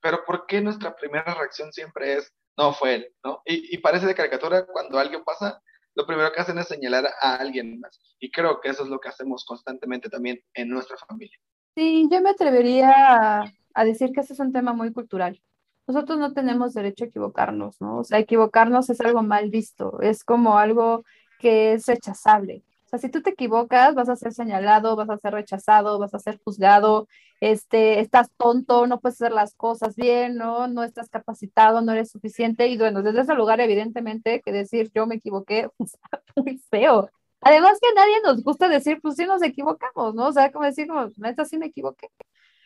pero 0.00 0.24
¿por 0.24 0.46
qué 0.46 0.60
nuestra 0.60 0.94
primera 0.94 1.34
reacción 1.34 1.72
siempre 1.72 2.14
es, 2.14 2.32
no 2.56 2.72
fue 2.72 2.94
él, 2.96 3.14
¿no? 3.24 3.42
Y, 3.44 3.74
y 3.74 3.78
parece 3.78 4.06
de 4.06 4.14
caricatura 4.14 4.66
cuando 4.66 4.98
alguien 4.98 5.24
pasa, 5.24 5.60
lo 5.94 6.06
primero 6.06 6.32
que 6.32 6.40
hacen 6.40 6.58
es 6.58 6.68
señalar 6.68 7.06
a 7.20 7.36
alguien 7.36 7.80
más, 7.80 8.00
y 8.18 8.30
creo 8.30 8.60
que 8.60 8.70
eso 8.70 8.84
es 8.84 8.88
lo 8.88 9.00
que 9.00 9.08
hacemos 9.08 9.44
constantemente 9.44 10.08
también 10.08 10.40
en 10.54 10.68
nuestra 10.68 10.96
familia. 10.96 11.38
Sí, 11.74 12.08
yo 12.10 12.20
me 12.20 12.30
atrevería 12.30 13.44
a, 13.74 13.84
decir 13.84 14.10
que 14.12 14.20
ese 14.20 14.34
es 14.34 14.40
un 14.40 14.52
tema 14.52 14.72
muy 14.72 14.92
cultural 14.92 15.40
nosotros 15.86 16.18
no 16.18 16.32
tenemos 16.32 16.74
derecho 16.74 17.04
a 17.04 17.08
equivocarnos, 17.08 17.80
¿no? 17.80 17.98
O 17.98 18.04
sea, 18.04 18.18
equivocarnos 18.18 18.88
es 18.88 19.00
algo 19.00 19.22
mal 19.22 19.50
visto, 19.50 20.00
es 20.00 20.22
como 20.22 20.56
algo 20.56 21.04
que 21.40 21.72
es 21.72 21.86
rechazable. 21.86 22.62
Sea, 22.92 22.98
si 23.00 23.08
tú 23.08 23.22
te 23.22 23.30
equivocas, 23.30 23.94
vas 23.94 24.10
a 24.10 24.16
ser 24.16 24.34
señalado, 24.34 24.96
vas 24.96 25.08
a 25.08 25.16
ser 25.16 25.32
rechazado, 25.32 25.98
vas 25.98 26.12
a 26.12 26.18
ser 26.18 26.38
juzgado, 26.44 27.08
este, 27.40 28.00
estás 28.00 28.30
tonto, 28.36 28.86
no 28.86 29.00
puedes 29.00 29.16
hacer 29.16 29.32
las 29.32 29.54
cosas 29.54 29.96
bien, 29.96 30.36
¿no? 30.36 30.68
No 30.68 30.84
estás 30.84 31.08
capacitado, 31.08 31.80
no 31.80 31.92
eres 31.92 32.10
suficiente. 32.10 32.68
Y 32.68 32.76
bueno, 32.76 33.02
desde 33.02 33.22
ese 33.22 33.34
lugar, 33.34 33.60
evidentemente, 33.60 34.42
que 34.42 34.52
decir 34.52 34.90
yo 34.94 35.06
me 35.06 35.14
equivoqué, 35.16 35.70
pues, 35.78 35.96
muy 36.36 36.58
feo. 36.70 37.08
Además 37.40 37.78
que 37.80 37.88
a 37.88 37.94
nadie 37.94 38.14
nos 38.24 38.42
gusta 38.44 38.68
decir, 38.68 39.00
pues 39.02 39.16
sí 39.16 39.24
nos 39.26 39.42
equivocamos, 39.42 40.14
¿no? 40.14 40.26
O 40.28 40.32
sea, 40.32 40.52
como 40.52 40.66
decir, 40.66 40.86
no, 40.86 41.08
neta 41.16 41.44
sí 41.46 41.56
me 41.58 41.66
equivoqué 41.66 42.08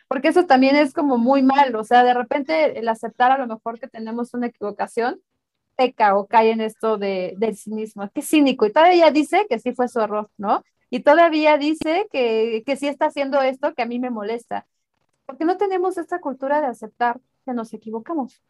porque 0.07 0.29
eso 0.29 0.45
también 0.45 0.75
es 0.75 0.93
como 0.93 1.17
muy 1.17 1.43
mal, 1.43 1.75
o 1.75 1.83
sea, 1.83 2.03
de 2.03 2.13
repente 2.13 2.79
el 2.79 2.87
aceptar 2.87 3.31
a 3.31 3.37
lo 3.37 3.47
mejor 3.47 3.79
que 3.79 3.87
tenemos 3.87 4.33
una 4.33 4.47
equivocación, 4.47 5.21
peca 5.77 6.17
o 6.17 6.27
cae 6.27 6.51
en 6.51 6.61
esto 6.61 6.97
de, 6.97 7.35
del 7.37 7.55
cinismo, 7.55 8.09
qué 8.13 8.21
cínico, 8.21 8.65
y 8.65 8.73
todavía 8.73 9.11
dice 9.11 9.45
que 9.49 9.59
sí 9.59 9.73
fue 9.73 9.87
su 9.87 10.01
error, 10.01 10.29
¿no? 10.37 10.63
Y 10.89 11.01
todavía 11.01 11.57
dice 11.57 12.07
que, 12.11 12.63
que 12.65 12.75
sí 12.75 12.87
está 12.87 13.05
haciendo 13.05 13.41
esto 13.41 13.73
que 13.73 13.83
a 13.83 13.85
mí 13.85 13.99
me 13.99 14.09
molesta, 14.09 14.67
porque 15.25 15.45
no 15.45 15.57
tenemos 15.57 15.97
esta 15.97 16.19
cultura 16.19 16.59
de 16.61 16.67
aceptar 16.67 17.21
que 17.45 17.53
nos 17.53 17.73
equivocamos, 17.73 18.41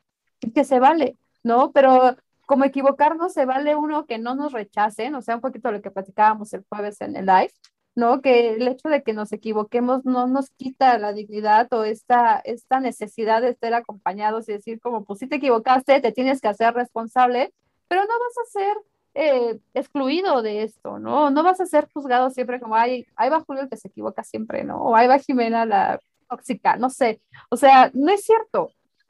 y 0.42 0.52
que 0.52 0.64
se 0.64 0.80
vale, 0.80 1.18
¿no? 1.44 1.72
Pero 1.72 2.16
como 2.48 2.64
equivocarnos 2.64 3.34
se 3.34 3.46
vale 3.46 3.76
uno 3.76 4.06
que 4.06 4.18
no 4.18 4.34
nos 4.34 4.54
rechacen, 4.54 5.14
o 5.16 5.22
sea, 5.22 5.36
un 5.36 5.42
poquito 5.42 5.72
lo 5.72 5.82
que 5.82 5.92
platicábamos 5.92 6.54
el 6.54 6.66
jueves 6.70 7.02
en 7.02 7.16
el 7.16 7.26
live, 7.26 7.52
¿no? 7.98 8.22
Que 8.22 8.54
el 8.54 8.68
hecho 8.68 8.90
de 8.90 9.02
que 9.02 9.14
nos 9.14 9.34
equivoquemos 9.34 10.06
no 10.06 10.28
nos 10.28 10.52
quita 10.52 11.00
la 11.00 11.14
dignidad 11.14 11.68
o 11.74 11.84
esta, 11.84 12.40
esta 12.46 12.80
necesidad 12.80 13.42
de 13.42 13.50
estar 13.50 13.74
acompañados 13.74 14.48
y 14.48 14.54
decir 14.54 14.80
como, 14.80 15.04
pues 15.04 15.18
si 15.18 15.28
te 15.28 15.38
equivocaste, 15.38 16.00
te 16.00 16.12
tienes 16.12 16.40
que 16.40 16.48
hacer 16.48 16.76
responsable, 16.76 17.52
pero 17.88 18.02
no 18.02 18.08
vas 18.08 18.38
a 18.38 18.52
ser 18.52 18.78
eh, 19.16 19.60
excluido 19.74 20.44
de 20.44 20.62
esto, 20.62 21.00
¿no? 21.00 21.32
No 21.32 21.42
vas 21.42 21.60
a 21.60 21.66
ser 21.66 21.90
juzgado 21.92 22.30
siempre 22.30 22.60
como, 22.60 22.76
ay, 22.76 23.08
ahí 23.16 23.32
va 23.32 23.40
Julio 23.40 23.64
el 23.64 23.70
que 23.70 23.78
se 23.78 23.88
equivoca 23.88 24.24
siempre, 24.24 24.64
¿no? 24.64 24.78
O 24.78 24.96
ahí 24.96 25.08
va 25.08 25.18
Jimena 25.18 25.66
la 25.66 26.00
tóxica, 26.30 26.76
no 26.76 26.92
sé. 26.92 27.20
O 27.50 27.58
sea, 27.58 27.90
no 27.96 28.12
es 28.12 28.24
cierto, 28.24 28.70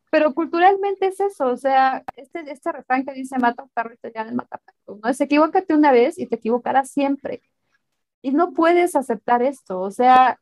pero 0.10 0.34
culturalmente 0.34 1.08
es 1.08 1.20
eso, 1.20 1.48
o 1.48 1.58
sea, 1.58 2.06
este, 2.16 2.50
este 2.50 2.72
refrán 2.72 3.04
que 3.06 3.12
dice 3.12 3.38
mata 3.38 3.64
un 3.64 3.70
perro 3.70 3.94
y 3.94 3.98
te 3.98 4.14
llaman 4.14 4.38
mata 4.38 4.62
¿no? 4.88 5.10
Es 5.10 5.20
equivócate 5.20 5.74
una 5.76 5.92
vez 5.92 6.18
y 6.18 6.26
te 6.28 6.38
equivocarás 6.38 6.90
siempre. 6.90 7.42
Y 8.22 8.32
no 8.32 8.54
puedes 8.54 8.96
aceptar 8.96 9.42
esto, 9.44 9.80
o 9.80 9.92
sea, 9.92 10.40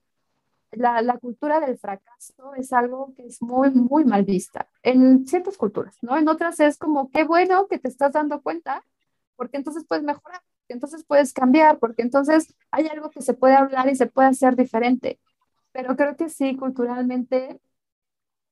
la, 0.71 1.01
la, 1.01 1.17
cultura 1.17 1.59
del 1.59 1.77
fracaso 1.77 2.53
es 2.55 2.73
algo 2.73 3.13
que 3.15 3.25
es 3.25 3.41
muy, 3.41 3.71
muy 3.71 4.03
mal 4.05 4.23
vista 4.23 4.67
en 4.83 5.27
ciertas 5.27 5.57
culturas, 5.57 5.97
¿no? 6.01 6.17
En 6.17 6.27
otras 6.27 6.59
es 6.59 6.77
como, 6.77 7.09
qué 7.11 7.23
bueno 7.23 7.67
que 7.67 7.79
te 7.79 7.87
estás 7.87 8.13
dando 8.13 8.41
cuenta, 8.41 8.83
porque 9.35 9.57
entonces 9.57 9.85
puedes 9.87 10.03
mejorar, 10.03 10.41
porque 10.41 10.73
entonces 10.73 11.03
puedes 11.05 11.33
cambiar, 11.33 11.79
porque 11.79 12.01
entonces 12.01 12.53
hay 12.71 12.87
algo 12.87 13.09
que 13.09 13.21
se 13.21 13.33
puede 13.33 13.55
hablar 13.55 13.89
y 13.89 13.95
se 13.95 14.07
puede 14.07 14.29
hacer 14.29 14.55
diferente. 14.55 15.19
Pero 15.71 15.95
creo 15.95 16.15
que 16.15 16.29
sí, 16.29 16.55
culturalmente, 16.55 17.59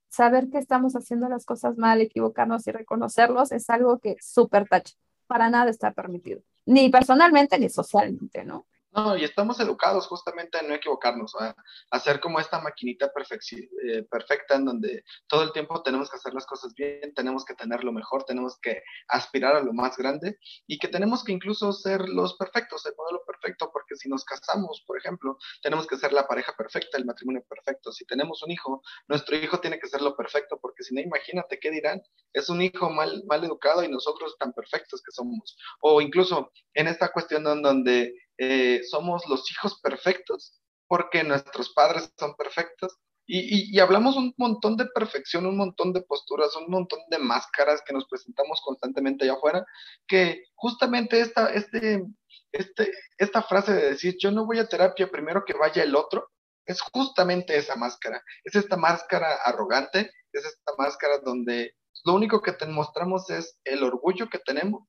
saber 0.09 0.49
que 0.49 0.59
estamos 0.59 0.95
haciendo 0.95 1.27
las 1.27 1.45
cosas 1.45 1.77
mal, 1.77 2.01
equivocarnos 2.01 2.67
y 2.67 2.71
reconocerlos 2.71 3.51
es 3.51 3.69
algo 3.69 3.99
que 3.99 4.15
súper 4.21 4.67
tacha. 4.67 4.93
Para 5.25 5.49
nada 5.49 5.71
está 5.71 5.91
permitido, 5.91 6.41
ni 6.65 6.89
personalmente 6.89 7.57
ni 7.57 7.69
socialmente, 7.69 8.43
¿no? 8.43 8.67
No, 8.95 9.17
y 9.17 9.23
estamos 9.23 9.59
educados 9.59 10.05
justamente 10.05 10.59
a 10.59 10.61
no 10.61 10.75
equivocarnos, 10.75 11.33
a, 11.39 11.55
hacer 11.89 12.19
como 12.19 12.39
esta 12.39 12.61
maquinita 12.61 13.07
eh, 13.07 14.03
perfecta 14.03 14.55
en 14.55 14.65
donde 14.65 15.03
todo 15.27 15.41
el 15.41 15.51
tiempo 15.51 15.81
tenemos 15.81 16.11
que 16.11 16.17
hacer 16.17 16.33
las 16.35 16.45
cosas 16.45 16.75
bien, 16.75 17.11
tenemos 17.15 17.43
que 17.43 17.55
tener 17.55 17.83
lo 17.83 17.91
mejor, 17.91 18.23
tenemos 18.25 18.59
que 18.61 18.83
aspirar 19.07 19.55
a 19.55 19.61
lo 19.61 19.73
más 19.73 19.97
grande 19.97 20.37
y 20.67 20.77
que 20.77 20.87
tenemos 20.87 21.23
que 21.23 21.31
incluso 21.31 21.73
ser 21.73 22.07
los 22.07 22.35
perfectos, 22.35 22.85
el 22.85 22.93
modelo 22.95 23.23
perfecto, 23.25 23.71
porque 23.73 23.95
si 23.95 24.09
nos 24.09 24.23
casamos, 24.25 24.83
por 24.85 24.99
ejemplo, 24.99 25.39
tenemos 25.63 25.87
que 25.87 25.97
ser 25.97 26.13
la 26.13 26.27
pareja 26.27 26.53
perfecta, 26.55 26.99
el 26.99 27.05
matrimonio 27.05 27.43
perfecto. 27.49 27.91
Si 27.91 28.05
tenemos 28.05 28.43
un 28.43 28.51
hijo, 28.51 28.83
nuestro 29.07 29.35
hijo 29.35 29.59
tiene 29.59 29.79
que 29.79 29.87
ser 29.87 30.01
lo 30.01 30.15
perfecto, 30.15 30.59
porque 30.61 30.83
si 30.83 30.93
no, 30.93 31.01
imagínate 31.01 31.59
qué 31.59 31.71
dirán, 31.71 31.99
es 32.31 32.47
un 32.47 32.61
hijo 32.61 32.91
mal, 32.91 33.23
mal 33.25 33.43
educado 33.43 33.83
y 33.83 33.87
nosotros 33.89 34.37
tan 34.37 34.53
perfectos 34.53 35.01
que 35.01 35.11
somos. 35.11 35.57
O 35.81 35.99
incluso 35.99 36.51
en 36.75 36.87
esta 36.87 37.11
cuestión 37.11 37.43
donde 37.43 38.13
eh, 38.37 38.81
somos 38.89 39.27
los 39.27 39.49
hijos 39.51 39.79
perfectos 39.81 40.59
porque 40.87 41.23
nuestros 41.23 41.73
padres 41.73 42.11
son 42.19 42.35
perfectos. 42.35 42.97
Y, 43.25 43.79
hablamos 43.79 44.17
un 44.17 44.33
montón 44.37 44.75
de 44.75 44.85
perfección, 44.85 45.45
un 45.45 45.55
montón 45.55 45.93
de 45.93 46.01
posturas, 46.01 46.55
un 46.57 46.69
montón 46.69 46.99
de 47.09 47.17
máscaras 47.17 47.81
que 47.81 47.93
nos 47.93 48.05
presentamos 48.05 48.61
constantemente 48.61 49.23
allá 49.23 49.33
afuera, 49.33 49.65
que 50.07 50.43
justamente 50.55 51.21
esta, 51.21 51.47
este, 51.53 52.05
este, 52.51 52.91
esta 53.17 53.41
frase 53.41 53.73
de 53.73 53.89
decir 53.91 54.17
yo 54.19 54.29
no 54.29 54.45
voy 54.45 54.59
a 54.59 54.67
terapia 54.67 55.09
primero 55.09 55.45
que 55.45 55.53
vaya 55.53 55.83
el 55.83 55.95
otro, 55.95 56.29
es 56.65 56.81
justamente 56.81 57.57
esa 57.57 57.75
máscara, 57.75 58.21
es 58.43 58.55
esta 58.55 58.75
máscara 58.75 59.35
arrogante, 59.45 60.11
es 60.33 60.45
esta 60.45 60.73
máscara 60.77 61.19
donde 61.19 61.75
lo 62.03 62.13
único 62.13 62.41
que 62.41 62.51
te 62.51 62.65
mostramos 62.65 63.29
es 63.29 63.57
el 63.63 63.83
orgullo 63.83 64.29
que 64.29 64.39
tenemos 64.39 64.83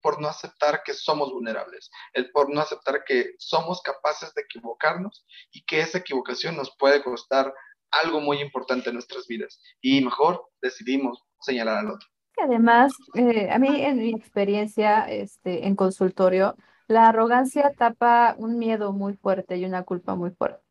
por 0.00 0.20
no 0.20 0.28
aceptar 0.28 0.82
que 0.84 0.94
somos 0.94 1.32
vulnerables, 1.32 1.90
el 2.12 2.30
por 2.30 2.52
no 2.52 2.60
aceptar 2.60 3.04
que 3.04 3.34
somos 3.38 3.82
capaces 3.82 4.34
de 4.34 4.42
equivocarnos 4.42 5.24
y 5.52 5.64
que 5.64 5.80
esa 5.80 5.98
equivocación 5.98 6.56
nos 6.56 6.74
puede 6.76 7.02
costar 7.02 7.52
algo 7.90 8.20
muy 8.20 8.40
importante 8.40 8.90
en 8.90 8.94
nuestras 8.94 9.26
vidas. 9.26 9.60
Y 9.80 10.02
mejor 10.02 10.48
decidimos 10.62 11.24
señalar 11.40 11.78
al 11.78 11.90
otro. 11.92 12.08
Además, 12.42 12.92
eh, 13.14 13.50
a 13.50 13.58
mí 13.58 13.82
en 13.82 13.98
mi 13.98 14.10
experiencia 14.10 15.04
este, 15.10 15.66
en 15.66 15.76
consultorio, 15.76 16.56
la 16.86 17.08
arrogancia 17.08 17.72
tapa 17.76 18.34
un 18.38 18.58
miedo 18.58 18.92
muy 18.92 19.14
fuerte 19.14 19.56
y 19.56 19.64
una 19.64 19.84
culpa 19.84 20.14
muy 20.14 20.30
fuerte. 20.30 20.62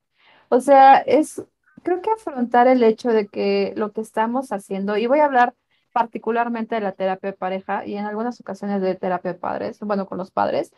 O 0.50 0.60
sea, 0.60 0.98
es, 0.98 1.44
creo 1.84 2.02
que 2.02 2.12
afrontar 2.12 2.68
el 2.68 2.84
hecho 2.84 3.10
de 3.10 3.28
que 3.28 3.74
lo 3.76 3.92
que 3.92 4.02
estamos 4.02 4.52
haciendo, 4.52 4.98
y 4.98 5.06
voy 5.06 5.20
a 5.20 5.26
hablar 5.26 5.54
particularmente 5.92 6.76
de 6.76 6.82
la 6.82 6.94
terapia 6.94 7.32
de 7.32 7.38
pareja 7.38 7.86
y 7.86 7.96
en 7.96 8.06
algunas 8.06 8.40
ocasiones 8.42 8.82
de 8.82 8.96
terapia 8.96 9.34
de 9.34 9.40
padres, 9.40 9.80
bueno, 9.82 10.08
con 10.08 10.18
los 10.18 10.32
padres, 10.32 10.72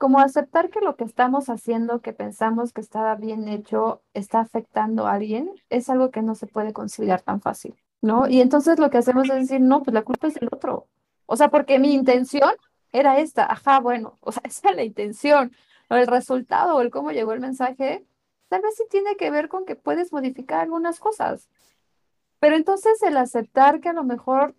como 0.00 0.18
aceptar 0.18 0.70
que 0.70 0.80
lo 0.80 0.96
que 0.96 1.04
estamos 1.04 1.50
haciendo, 1.50 2.00
que 2.00 2.14
pensamos 2.14 2.72
que 2.72 2.80
está 2.80 3.14
bien 3.16 3.48
hecho, 3.48 4.02
está 4.14 4.40
afectando 4.40 5.06
a 5.06 5.12
alguien, 5.12 5.50
es 5.68 5.90
algo 5.90 6.10
que 6.10 6.22
no 6.22 6.34
se 6.34 6.46
puede 6.46 6.72
conciliar 6.72 7.20
tan 7.20 7.42
fácil, 7.42 7.74
¿no? 8.00 8.26
Y 8.26 8.40
entonces 8.40 8.78
lo 8.78 8.88
que 8.88 8.96
hacemos 8.96 9.28
es 9.28 9.34
decir, 9.36 9.60
no, 9.60 9.82
pues 9.82 9.92
la 9.92 10.02
culpa 10.02 10.28
es 10.28 10.34
del 10.34 10.48
otro. 10.50 10.88
O 11.26 11.36
sea, 11.36 11.50
porque 11.50 11.78
mi 11.78 11.92
intención 11.92 12.50
era 12.92 13.18
esta, 13.18 13.44
ajá, 13.44 13.80
bueno, 13.80 14.16
o 14.22 14.32
sea, 14.32 14.42
esa 14.46 14.70
es 14.70 14.76
la 14.76 14.84
intención, 14.84 15.52
o 15.90 15.96
el 15.96 16.06
resultado 16.06 16.76
o 16.76 16.80
el 16.80 16.90
cómo 16.90 17.10
llegó 17.12 17.34
el 17.34 17.40
mensaje, 17.40 18.06
tal 18.48 18.62
vez 18.62 18.76
sí 18.76 18.84
tiene 18.90 19.16
que 19.16 19.30
ver 19.30 19.48
con 19.48 19.66
que 19.66 19.76
puedes 19.76 20.12
modificar 20.12 20.60
algunas 20.60 20.98
cosas. 20.98 21.48
Pero 22.40 22.56
entonces 22.56 23.00
el 23.02 23.16
aceptar 23.16 23.80
que 23.80 23.90
a 23.90 23.92
lo 23.92 24.02
mejor 24.02 24.54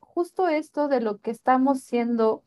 justo 0.00 0.48
esto 0.48 0.88
de 0.88 1.00
lo 1.00 1.18
que 1.18 1.30
estamos 1.30 1.80
siendo 1.82 2.42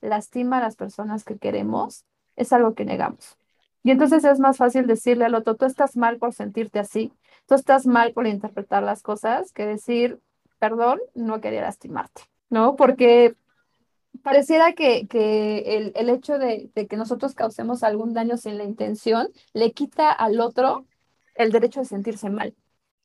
lastima 0.00 0.58
a 0.58 0.60
las 0.60 0.76
personas 0.76 1.24
que 1.24 1.38
queremos 1.38 2.04
es 2.36 2.52
algo 2.52 2.74
que 2.74 2.84
negamos. 2.84 3.36
Y 3.82 3.90
entonces 3.90 4.24
es 4.24 4.38
más 4.38 4.58
fácil 4.58 4.86
decirle 4.86 5.24
al 5.24 5.34
otro, 5.34 5.56
tú 5.56 5.64
estás 5.64 5.96
mal 5.96 6.18
por 6.18 6.34
sentirte 6.34 6.78
así, 6.78 7.12
tú 7.46 7.54
estás 7.54 7.86
mal 7.86 8.12
por 8.12 8.26
interpretar 8.26 8.82
las 8.82 9.02
cosas, 9.02 9.52
que 9.52 9.66
decir, 9.66 10.20
perdón, 10.58 11.00
no 11.14 11.40
quería 11.40 11.62
lastimarte, 11.62 12.22
¿no? 12.50 12.76
Porque 12.76 13.34
pareciera 14.22 14.74
que, 14.74 15.06
el, 15.66 15.92
el, 15.94 16.10
hecho 16.10 16.38
de, 16.38 16.70
de, 16.74 16.86
que 16.86 16.96
nosotros 16.96 17.34
causemos 17.34 17.82
algún 17.82 18.12
daño 18.12 18.36
sin 18.36 18.58
la 18.58 18.64
intención 18.64 19.28
le 19.54 19.72
quita 19.72 20.12
al 20.12 20.40
otro 20.40 20.86
el 21.34 21.52
derecho 21.52 21.80
de 21.80 21.86
sentirse 21.86 22.28
mal. 22.28 22.54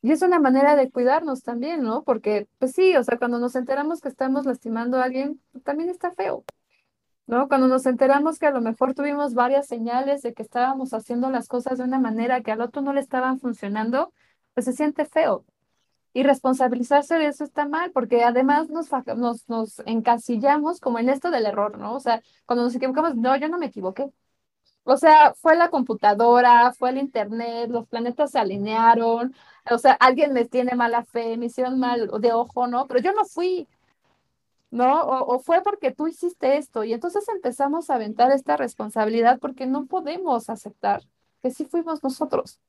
Y 0.06 0.12
es 0.12 0.22
una 0.22 0.40
manera 0.40 0.76
de 0.76 0.92
cuidarnos 0.92 1.42
también, 1.42 1.82
¿no? 1.82 2.04
Porque, 2.04 2.48
pues 2.60 2.74
sí, 2.74 2.96
o 2.96 3.04
sea, 3.04 3.18
cuando 3.18 3.40
nos 3.40 3.56
enteramos 3.56 4.02
que 4.02 4.08
estamos 4.08 4.46
lastimando 4.46 5.00
a 5.00 5.06
alguien, 5.06 5.42
también 5.64 5.90
está 5.90 6.12
feo, 6.12 6.46
¿no? 7.26 7.48
Cuando 7.48 7.68
nos 7.68 7.88
enteramos 7.88 8.38
que 8.38 8.46
a 8.46 8.52
lo 8.52 8.62
mejor 8.62 8.94
tuvimos 8.94 9.34
varias 9.34 9.66
señales 9.66 10.22
de 10.22 10.36
que 10.36 10.44
estábamos 10.44 10.94
haciendo 10.94 11.32
las 11.32 11.48
cosas 11.48 11.80
de 11.80 11.86
una 11.86 12.00
manera 12.00 12.42
que 12.42 12.52
al 12.52 12.62
otro 12.62 12.84
no 12.84 12.94
le 12.94 13.00
estaban 13.02 13.40
funcionando, 13.40 14.14
pues 14.54 14.66
se 14.66 14.74
siente 14.74 15.06
feo. 15.06 15.44
Y 16.14 16.22
responsabilizarse 16.22 17.16
de 17.16 17.26
eso 17.26 17.44
está 17.44 17.68
mal, 17.68 17.92
porque 17.92 18.24
además 18.24 18.70
nos, 18.70 18.92
nos, 19.18 19.50
nos 19.50 19.80
encasillamos 19.88 20.82
como 20.82 21.00
en 21.00 21.10
esto 21.10 21.32
del 21.32 21.48
error, 21.48 21.80
¿no? 21.80 21.96
O 21.96 22.00
sea, 22.00 22.22
cuando 22.46 22.64
nos 22.64 22.76
equivocamos, 22.76 23.16
no, 23.16 23.36
yo 23.38 23.50
no 23.50 23.58
me 23.58 23.66
equivoqué. 23.68 24.12
O 24.86 24.98
sea, 24.98 25.34
fue 25.34 25.56
la 25.58 25.70
computadora, 25.70 26.72
fue 26.74 26.92
el 26.92 27.00
internet, 27.00 27.70
los 27.72 27.88
planetas 27.88 28.32
se 28.32 28.40
alinearon, 28.40 29.36
o 29.72 29.78
sea, 29.80 29.94
alguien 29.94 30.32
me 30.34 30.46
tiene 30.46 30.76
mala 30.76 31.04
fe, 31.04 31.38
me 31.38 31.48
hicieron 31.48 31.80
mal 31.80 32.10
de 32.22 32.34
ojo, 32.34 32.68
¿no? 32.68 32.88
Pero 32.88 33.00
yo 33.02 33.12
no 33.14 33.26
fui, 33.26 33.68
¿no? 34.72 35.02
O, 35.04 35.40
fue 35.40 35.64
porque 35.64 35.92
tú 35.92 36.08
hiciste 36.08 36.58
esto. 36.58 36.84
Y 36.84 36.94
entonces 36.94 37.28
empezamos 37.30 37.90
a 37.90 37.96
aventar 37.96 38.32
esta 38.32 38.58
responsabilidad 38.58 39.40
porque 39.40 39.66
no 39.66 39.86
podemos 39.88 40.50
aceptar 40.50 41.02
que 41.42 41.52
sí 41.52 41.66
fuimos 41.66 42.04
nosotros. 42.04 42.60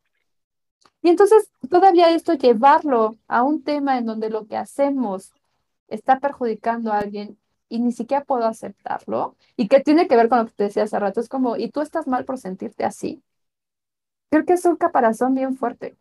Y 1.02 1.10
entonces 1.10 1.50
todavía 1.70 2.10
esto 2.10 2.34
llevarlo 2.34 3.16
a 3.28 3.42
un 3.42 3.62
tema 3.62 3.98
en 3.98 4.06
donde 4.06 4.30
lo 4.30 4.46
que 4.46 4.56
hacemos 4.56 5.32
está 5.88 6.18
perjudicando 6.20 6.92
a 6.92 6.98
alguien 6.98 7.38
y 7.68 7.80
ni 7.80 7.92
siquiera 7.92 8.24
puedo 8.24 8.44
aceptarlo, 8.46 9.36
y 9.56 9.68
que 9.68 9.80
tiene 9.80 10.08
que 10.08 10.16
ver 10.16 10.28
con 10.28 10.38
lo 10.38 10.46
que 10.46 10.52
te 10.52 10.64
decía 10.64 10.84
hace 10.84 10.98
rato, 10.98 11.20
es 11.20 11.28
como, 11.28 11.56
y 11.56 11.70
tú 11.70 11.80
estás 11.80 12.06
mal 12.06 12.24
por 12.24 12.38
sentirte 12.38 12.84
así. 12.84 13.22
Creo 14.30 14.44
que 14.44 14.54
es 14.54 14.64
un 14.64 14.76
caparazón 14.76 15.34
bien 15.34 15.56
fuerte. 15.56 15.96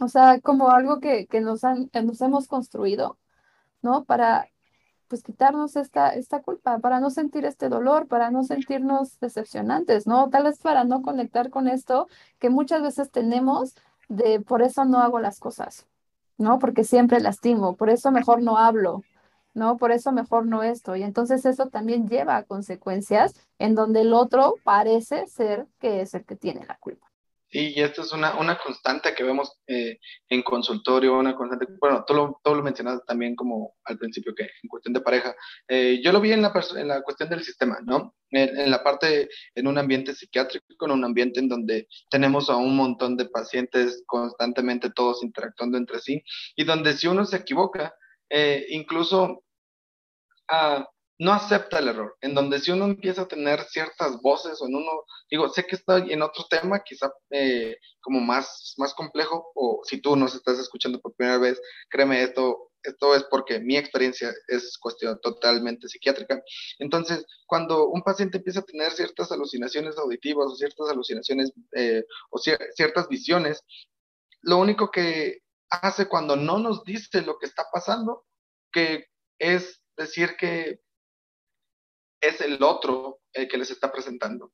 O 0.00 0.08
sea, 0.08 0.40
como 0.40 0.70
algo 0.70 1.00
que, 1.00 1.26
que 1.26 1.40
nos, 1.40 1.64
han, 1.64 1.90
nos 2.04 2.20
hemos 2.22 2.48
construido, 2.48 3.18
¿no? 3.82 4.04
Para, 4.04 4.48
pues, 5.08 5.22
quitarnos 5.24 5.76
esta, 5.76 6.10
esta 6.14 6.42
culpa, 6.42 6.78
para 6.80 7.00
no 7.00 7.10
sentir 7.10 7.44
este 7.44 7.68
dolor, 7.68 8.08
para 8.08 8.30
no 8.30 8.44
sentirnos 8.44 9.20
decepcionantes, 9.20 10.06
¿no? 10.06 10.30
Tal 10.30 10.44
vez 10.44 10.58
para 10.60 10.84
no 10.84 11.02
conectar 11.02 11.50
con 11.50 11.68
esto 11.68 12.08
que 12.38 12.50
muchas 12.50 12.82
veces 12.82 13.10
tenemos 13.10 13.74
de 14.08 14.40
por 14.40 14.62
eso 14.62 14.84
no 14.84 14.98
hago 15.00 15.20
las 15.20 15.40
cosas, 15.40 15.86
¿no? 16.38 16.58
Porque 16.58 16.84
siempre 16.84 17.20
lastimo, 17.20 17.76
por 17.76 17.90
eso 17.90 18.10
mejor 18.12 18.42
no 18.42 18.58
hablo, 18.58 19.02
¿no? 19.54 19.76
Por 19.76 19.92
eso 19.92 20.12
mejor 20.12 20.46
no 20.46 20.62
esto. 20.62 20.96
Y 20.96 21.02
entonces 21.02 21.44
eso 21.44 21.68
también 21.68 22.08
lleva 22.08 22.36
a 22.36 22.44
consecuencias 22.44 23.34
en 23.58 23.74
donde 23.74 24.02
el 24.02 24.12
otro 24.12 24.56
parece 24.64 25.26
ser 25.26 25.66
que 25.80 26.02
es 26.02 26.14
el 26.14 26.24
que 26.24 26.36
tiene 26.36 26.64
la 26.66 26.76
culpa. 26.78 27.06
y 27.52 27.80
esto 27.82 28.02
es 28.02 28.12
una, 28.12 28.38
una 28.38 28.56
constante 28.58 29.12
que 29.12 29.24
vemos 29.24 29.60
eh, 29.66 29.98
en 30.28 30.42
consultorio, 30.42 31.18
una 31.18 31.34
constante, 31.34 31.66
bueno, 31.80 32.04
tú 32.06 32.14
lo, 32.14 32.40
lo 32.44 32.62
mencionaste 32.62 33.04
también 33.06 33.34
como 33.34 33.74
al 33.84 33.98
principio 33.98 34.32
que 34.36 34.44
en 34.44 34.68
cuestión 34.68 34.94
de 34.94 35.00
pareja, 35.00 35.34
eh, 35.66 36.00
yo 36.00 36.12
lo 36.12 36.20
vi 36.20 36.30
en 36.32 36.42
la, 36.42 36.52
en 36.76 36.86
la 36.86 37.02
cuestión 37.02 37.28
del 37.28 37.42
sistema, 37.42 37.78
¿no? 37.82 38.14
En, 38.30 38.56
en, 38.56 38.70
la 38.70 38.84
parte, 38.84 39.28
en 39.56 39.66
un 39.66 39.78
ambiente 39.78 40.14
psiquiátrico, 40.14 40.86
en 40.86 40.92
un 40.92 41.04
ambiente 41.04 41.40
en 41.40 41.48
donde 41.48 41.88
tenemos 42.08 42.48
a 42.50 42.56
un 42.56 42.76
montón 42.76 43.16
de 43.16 43.28
pacientes 43.28 44.04
constantemente 44.06 44.90
todos 44.90 45.24
interactuando 45.24 45.76
entre 45.76 45.98
sí 45.98 46.22
y 46.54 46.62
donde 46.62 46.92
si 46.92 47.08
uno 47.08 47.24
se 47.24 47.38
equivoca, 47.38 47.92
eh, 48.30 48.66
incluso 48.70 49.42
ah, 50.48 50.88
no 51.20 51.34
acepta 51.34 51.78
el 51.80 51.88
error, 51.88 52.16
en 52.22 52.34
donde 52.34 52.58
si 52.60 52.70
uno 52.70 52.86
empieza 52.86 53.22
a 53.22 53.28
tener 53.28 53.62
ciertas 53.64 54.22
voces 54.22 54.60
o 54.62 54.66
en 54.66 54.76
uno, 54.76 55.04
digo, 55.30 55.50
sé 55.50 55.66
que 55.66 55.76
estoy 55.76 56.10
en 56.14 56.22
otro 56.22 56.46
tema, 56.48 56.82
quizá 56.82 57.12
eh, 57.28 57.76
como 58.00 58.20
más, 58.20 58.74
más 58.78 58.94
complejo, 58.94 59.52
o 59.54 59.82
si 59.84 60.00
tú 60.00 60.16
nos 60.16 60.34
estás 60.34 60.58
escuchando 60.58 60.98
por 60.98 61.14
primera 61.14 61.36
vez, 61.36 61.60
créeme, 61.90 62.22
esto, 62.22 62.70
esto 62.82 63.14
es 63.14 63.24
porque 63.24 63.60
mi 63.60 63.76
experiencia 63.76 64.32
es 64.48 64.78
cuestión 64.78 65.20
totalmente 65.20 65.88
psiquiátrica. 65.88 66.42
Entonces, 66.78 67.26
cuando 67.46 67.88
un 67.88 68.00
paciente 68.02 68.38
empieza 68.38 68.60
a 68.60 68.64
tener 68.64 68.90
ciertas 68.92 69.30
alucinaciones 69.30 69.98
auditivas 69.98 70.46
o 70.46 70.56
ciertas 70.56 70.88
alucinaciones 70.88 71.52
eh, 71.76 72.02
o 72.30 72.38
ciertas 72.38 73.08
visiones, 73.08 73.62
lo 74.40 74.56
único 74.56 74.90
que 74.90 75.42
hace 75.70 76.08
cuando 76.08 76.36
no 76.36 76.58
nos 76.58 76.84
dice 76.84 77.22
lo 77.22 77.38
que 77.38 77.46
está 77.46 77.66
pasando, 77.72 78.26
que 78.72 79.06
es 79.38 79.82
decir 79.96 80.36
que 80.36 80.80
es 82.20 82.40
el 82.40 82.62
otro 82.62 83.20
el 83.32 83.48
que 83.48 83.58
les 83.58 83.70
está 83.70 83.90
presentando. 83.90 84.52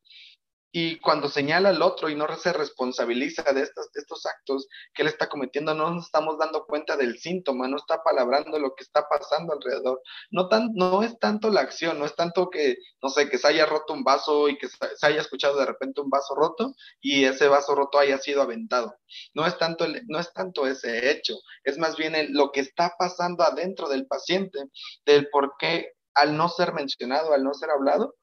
Y 0.79 0.99
cuando 0.99 1.31
señala 1.31 1.71
al 1.71 1.81
otro 1.81 2.11
y 2.11 2.15
no 2.15 2.27
se 2.37 2.53
responsabiliza 2.53 3.51
de 3.55 3.63
estos, 3.63 3.89
estos 3.95 4.27
actos 4.27 4.69
que 4.93 5.01
él 5.01 5.09
está 5.09 5.27
cometiendo, 5.27 5.73
no 5.73 5.91
nos 5.91 6.05
estamos 6.05 6.37
dando 6.37 6.67
cuenta 6.67 6.99
del 6.99 7.19
síntoma, 7.19 7.67
no 7.67 7.79
está 7.79 8.03
palabrando 8.03 8.59
lo 8.59 8.75
que 8.75 8.85
está 8.85 9.09
pasando 9.09 9.55
alrededor. 9.55 10.03
No, 10.31 10.51
tan, 10.51 10.75
no 10.75 11.03
es 11.03 11.19
tanto 11.19 11.49
la 11.49 11.63
acción, 11.63 11.99
no 11.99 12.05
es 12.05 12.15
tanto 12.15 12.51
que, 12.51 12.77
no 13.01 13.09
sé, 13.09 13.31
que 13.31 13.39
se 13.39 13.49
haya 13.49 13.65
roto 13.65 13.95
un 13.95 14.05
vaso 14.05 14.51
y 14.51 14.59
que 14.59 14.69
se 14.69 15.07
haya 15.07 15.23
escuchado 15.23 15.59
de 15.59 15.65
repente 15.65 16.03
un 16.03 16.11
vaso 16.11 16.35
roto 16.35 16.75
y 17.01 17.25
ese 17.25 17.49
vaso 17.49 17.75
roto 17.75 17.99
haya 17.99 18.19
sido 18.19 18.43
aventado. 18.43 18.99
No 19.33 19.47
es 19.47 19.57
tanto, 19.57 19.87
no 20.09 20.19
es 20.19 20.31
tanto 20.35 20.67
ese 20.67 21.11
hecho, 21.11 21.37
es 21.65 21.79
más 21.79 21.97
bien 21.97 22.15
lo 22.35 22.53
que 22.53 22.61
está 22.61 22.93
pasando 22.99 23.45
adentro 23.45 23.89
del 23.89 24.07
paciente, 24.07 24.59
del 25.07 25.31
por 25.31 25.55
qué 25.59 25.93
al 26.13 26.37
no 26.37 26.51
ser 26.51 26.75
mencionado, 26.75 27.33
al 27.33 27.45
no 27.45 27.55
ser 27.55 27.71
hablado, 27.71 28.15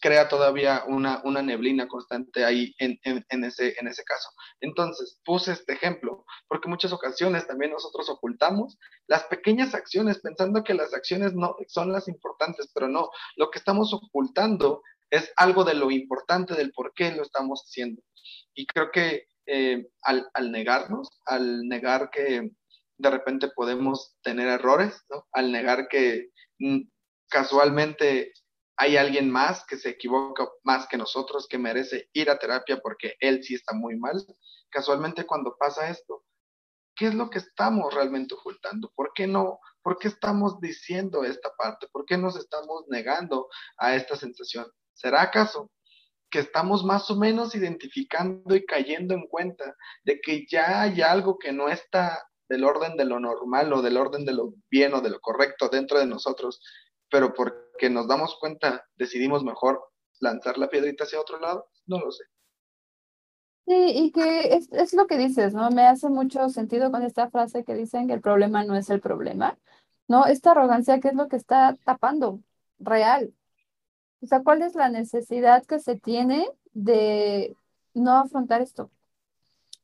crea 0.00 0.28
todavía 0.28 0.84
una, 0.86 1.20
una 1.24 1.42
neblina 1.42 1.86
constante 1.86 2.44
ahí 2.44 2.74
en, 2.78 2.98
en, 3.04 3.44
ese, 3.44 3.74
en 3.78 3.86
ese 3.86 4.02
caso. 4.04 4.30
Entonces, 4.60 5.20
puse 5.24 5.52
este 5.52 5.74
ejemplo, 5.74 6.24
porque 6.48 6.68
muchas 6.68 6.92
ocasiones 6.92 7.46
también 7.46 7.72
nosotros 7.72 8.08
ocultamos 8.08 8.78
las 9.06 9.24
pequeñas 9.24 9.74
acciones, 9.74 10.20
pensando 10.20 10.64
que 10.64 10.74
las 10.74 10.94
acciones 10.94 11.34
no 11.34 11.54
son 11.68 11.92
las 11.92 12.08
importantes, 12.08 12.70
pero 12.74 12.88
no, 12.88 13.10
lo 13.36 13.50
que 13.50 13.58
estamos 13.58 13.92
ocultando 13.92 14.82
es 15.10 15.32
algo 15.36 15.64
de 15.64 15.74
lo 15.74 15.90
importante 15.90 16.54
del 16.54 16.72
por 16.72 16.94
qué 16.94 17.12
lo 17.12 17.22
estamos 17.22 17.62
haciendo. 17.62 18.02
Y 18.54 18.66
creo 18.66 18.90
que 18.90 19.26
eh, 19.46 19.88
al, 20.02 20.30
al, 20.34 20.52
negarnos, 20.52 21.08
al 21.26 21.66
negar 21.68 22.10
que 22.10 22.50
de 22.98 23.10
repente 23.10 23.48
podemos 23.48 24.14
tener 24.22 24.46
errores, 24.46 25.04
¿no? 25.10 25.26
al 25.32 25.50
negar 25.50 25.88
que 25.88 26.28
mm, 26.58 26.82
casualmente 27.28 28.32
hay 28.80 28.96
alguien 28.96 29.30
más 29.30 29.62
que 29.66 29.76
se 29.76 29.90
equivoca 29.90 30.48
más 30.62 30.86
que 30.88 30.96
nosotros, 30.96 31.46
que 31.46 31.58
merece 31.58 32.08
ir 32.14 32.30
a 32.30 32.38
terapia 32.38 32.80
porque 32.82 33.14
él 33.20 33.44
sí 33.44 33.54
está 33.54 33.74
muy 33.74 33.94
mal. 33.98 34.24
Casualmente 34.70 35.26
cuando 35.26 35.54
pasa 35.58 35.90
esto, 35.90 36.24
¿qué 36.96 37.08
es 37.08 37.14
lo 37.14 37.28
que 37.28 37.40
estamos 37.40 37.92
realmente 37.92 38.32
ocultando? 38.34 38.90
¿Por 38.96 39.12
qué 39.14 39.26
no? 39.26 39.58
¿Por 39.82 39.98
qué 39.98 40.08
estamos 40.08 40.62
diciendo 40.62 41.24
esta 41.24 41.50
parte? 41.58 41.88
¿Por 41.92 42.06
qué 42.06 42.16
nos 42.16 42.36
estamos 42.36 42.84
negando 42.88 43.48
a 43.76 43.94
esta 43.94 44.16
sensación? 44.16 44.66
¿Será 44.94 45.20
acaso 45.20 45.70
que 46.30 46.38
estamos 46.38 46.82
más 46.82 47.10
o 47.10 47.16
menos 47.16 47.54
identificando 47.54 48.56
y 48.56 48.64
cayendo 48.64 49.12
en 49.12 49.26
cuenta 49.26 49.76
de 50.04 50.22
que 50.22 50.46
ya 50.50 50.80
hay 50.80 51.02
algo 51.02 51.38
que 51.38 51.52
no 51.52 51.68
está 51.68 52.24
del 52.48 52.64
orden 52.64 52.96
de 52.96 53.04
lo 53.04 53.20
normal 53.20 53.74
o 53.74 53.82
del 53.82 53.98
orden 53.98 54.24
de 54.24 54.32
lo 54.32 54.54
bien 54.70 54.94
o 54.94 55.02
de 55.02 55.10
lo 55.10 55.20
correcto 55.20 55.68
dentro 55.68 55.98
de 55.98 56.06
nosotros 56.06 56.62
pero 57.10 57.34
porque 57.80 57.94
nos 57.94 58.06
damos 58.06 58.36
cuenta, 58.38 58.86
decidimos 58.94 59.42
mejor 59.42 59.80
lanzar 60.18 60.58
la 60.58 60.68
piedrita 60.68 61.04
hacia 61.04 61.18
otro 61.18 61.40
lado, 61.40 61.66
no 61.86 61.98
lo 61.98 62.12
sé. 62.12 62.24
Sí, 63.66 63.72
y 63.74 64.12
que 64.12 64.54
es, 64.54 64.70
es, 64.70 64.92
lo 64.92 65.06
que 65.06 65.16
dices, 65.16 65.54
¿no? 65.54 65.70
Me 65.70 65.86
hace 65.86 66.10
mucho 66.10 66.50
sentido 66.50 66.90
con 66.90 67.02
esta 67.04 67.30
frase 67.30 67.64
que 67.64 67.72
dicen 67.72 68.06
que 68.06 68.12
el 68.12 68.20
problema 68.20 68.64
no 68.64 68.76
es 68.76 68.90
el 68.90 69.00
problema, 69.00 69.58
¿no? 70.08 70.26
Esta 70.26 70.50
arrogancia, 70.50 71.00
¿qué 71.00 71.08
es 71.08 71.14
lo 71.14 71.28
que 71.28 71.36
está 71.36 71.74
tapando? 71.86 72.40
Real. 72.78 73.32
O 74.20 74.26
sea, 74.26 74.42
¿cuál 74.42 74.60
es 74.60 74.74
la 74.74 74.90
necesidad 74.90 75.64
que 75.64 75.78
se 75.78 75.96
tiene 75.96 76.46
de 76.74 77.56
no 77.94 78.18
afrontar 78.18 78.60
esto? 78.60 78.90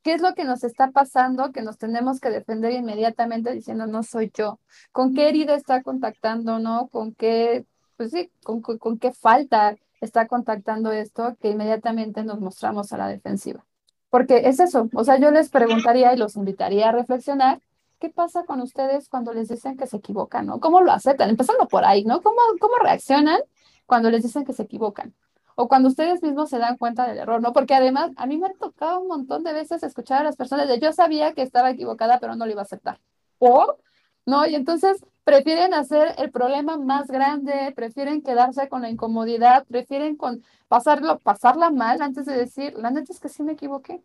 ¿Qué 0.03 0.13
es 0.13 0.21
lo 0.21 0.35
que 0.35 0.43
nos 0.43 0.63
está 0.63 0.91
pasando 0.91 1.51
que 1.51 1.63
nos 1.63 1.79
tenemos 1.79 2.19
que 2.19 2.29
defender 2.29 2.73
inmediatamente 2.73 3.53
diciendo 3.53 3.87
no 3.87 4.03
soy 4.03 4.31
yo? 4.35 4.59
¿Con 4.91 5.15
qué 5.15 5.29
herida 5.29 5.55
está 5.55 5.81
contactando, 5.81 6.59
no? 6.59 6.89
¿Con 6.89 7.15
qué, 7.15 7.65
pues 7.97 8.11
sí, 8.11 8.31
con, 8.43 8.61
con 8.61 8.99
qué 8.99 9.11
falta 9.11 9.75
está 9.99 10.27
contactando 10.27 10.91
esto 10.91 11.35
que 11.41 11.49
inmediatamente 11.49 12.23
nos 12.23 12.39
mostramos 12.39 12.93
a 12.93 12.97
la 12.97 13.07
defensiva? 13.07 13.65
Porque 14.09 14.47
es 14.47 14.59
eso, 14.59 14.89
o 14.93 15.03
sea, 15.03 15.19
yo 15.19 15.31
les 15.31 15.49
preguntaría 15.49 16.13
y 16.13 16.17
los 16.17 16.35
invitaría 16.37 16.89
a 16.89 16.91
reflexionar, 16.93 17.61
¿qué 17.99 18.09
pasa 18.09 18.45
con 18.45 18.61
ustedes 18.61 19.09
cuando 19.09 19.33
les 19.33 19.49
dicen 19.49 19.75
que 19.75 19.87
se 19.87 19.97
equivocan, 19.97 20.45
no? 20.45 20.59
¿Cómo 20.59 20.81
lo 20.81 20.91
aceptan? 20.91 21.29
Empezando 21.29 21.67
por 21.67 21.83
ahí, 21.83 22.05
¿no? 22.05 22.21
¿Cómo, 22.21 22.37
cómo 22.59 22.75
reaccionan 22.77 23.41
cuando 23.85 24.09
les 24.09 24.23
dicen 24.23 24.45
que 24.45 24.53
se 24.53 24.63
equivocan? 24.63 25.13
o 25.59 25.67
cuando 25.67 25.89
ustedes 25.89 26.21
mismos 26.21 26.51
se 26.51 26.59
dan 26.59 26.77
cuenta 26.77 27.07
del 27.07 27.17
error, 27.17 27.41
¿no? 27.41 27.51
Porque 27.51 27.73
además 27.73 28.11
a 28.17 28.27
mí 28.27 28.37
me 28.37 28.45
ha 28.45 28.53
tocado 28.53 28.99
un 28.99 29.07
montón 29.07 29.43
de 29.43 29.53
veces 29.53 29.81
escuchar 29.81 30.21
a 30.21 30.23
las 30.23 30.35
personas 30.35 30.67
de 30.67 30.79
yo 30.79 30.93
sabía 30.93 31.33
que 31.33 31.41
estaba 31.41 31.71
equivocada, 31.71 32.19
pero 32.19 32.35
no 32.35 32.45
lo 32.45 32.51
iba 32.51 32.61
a 32.61 32.65
aceptar. 32.65 32.99
O, 33.39 33.75
¿no? 34.23 34.45
Y 34.45 34.53
entonces 34.53 35.03
prefieren 35.27 35.73
hacer 35.73 36.15
el 36.19 36.31
problema 36.31 36.77
más 36.77 37.07
grande, 37.07 37.73
prefieren 37.75 38.21
quedarse 38.21 38.69
con 38.69 38.81
la 38.81 38.89
incomodidad, 38.89 39.65
prefieren 39.65 40.15
con 40.15 40.41
pasarlo, 40.69 41.19
pasarla 41.19 41.69
mal 41.69 42.01
antes 42.01 42.25
de 42.25 42.33
decir, 42.33 42.73
la 42.77 42.91
neta 42.91 43.11
es 43.11 43.19
que 43.19 43.27
sí 43.27 43.43
me 43.43 43.51
equivoqué. 43.51 44.01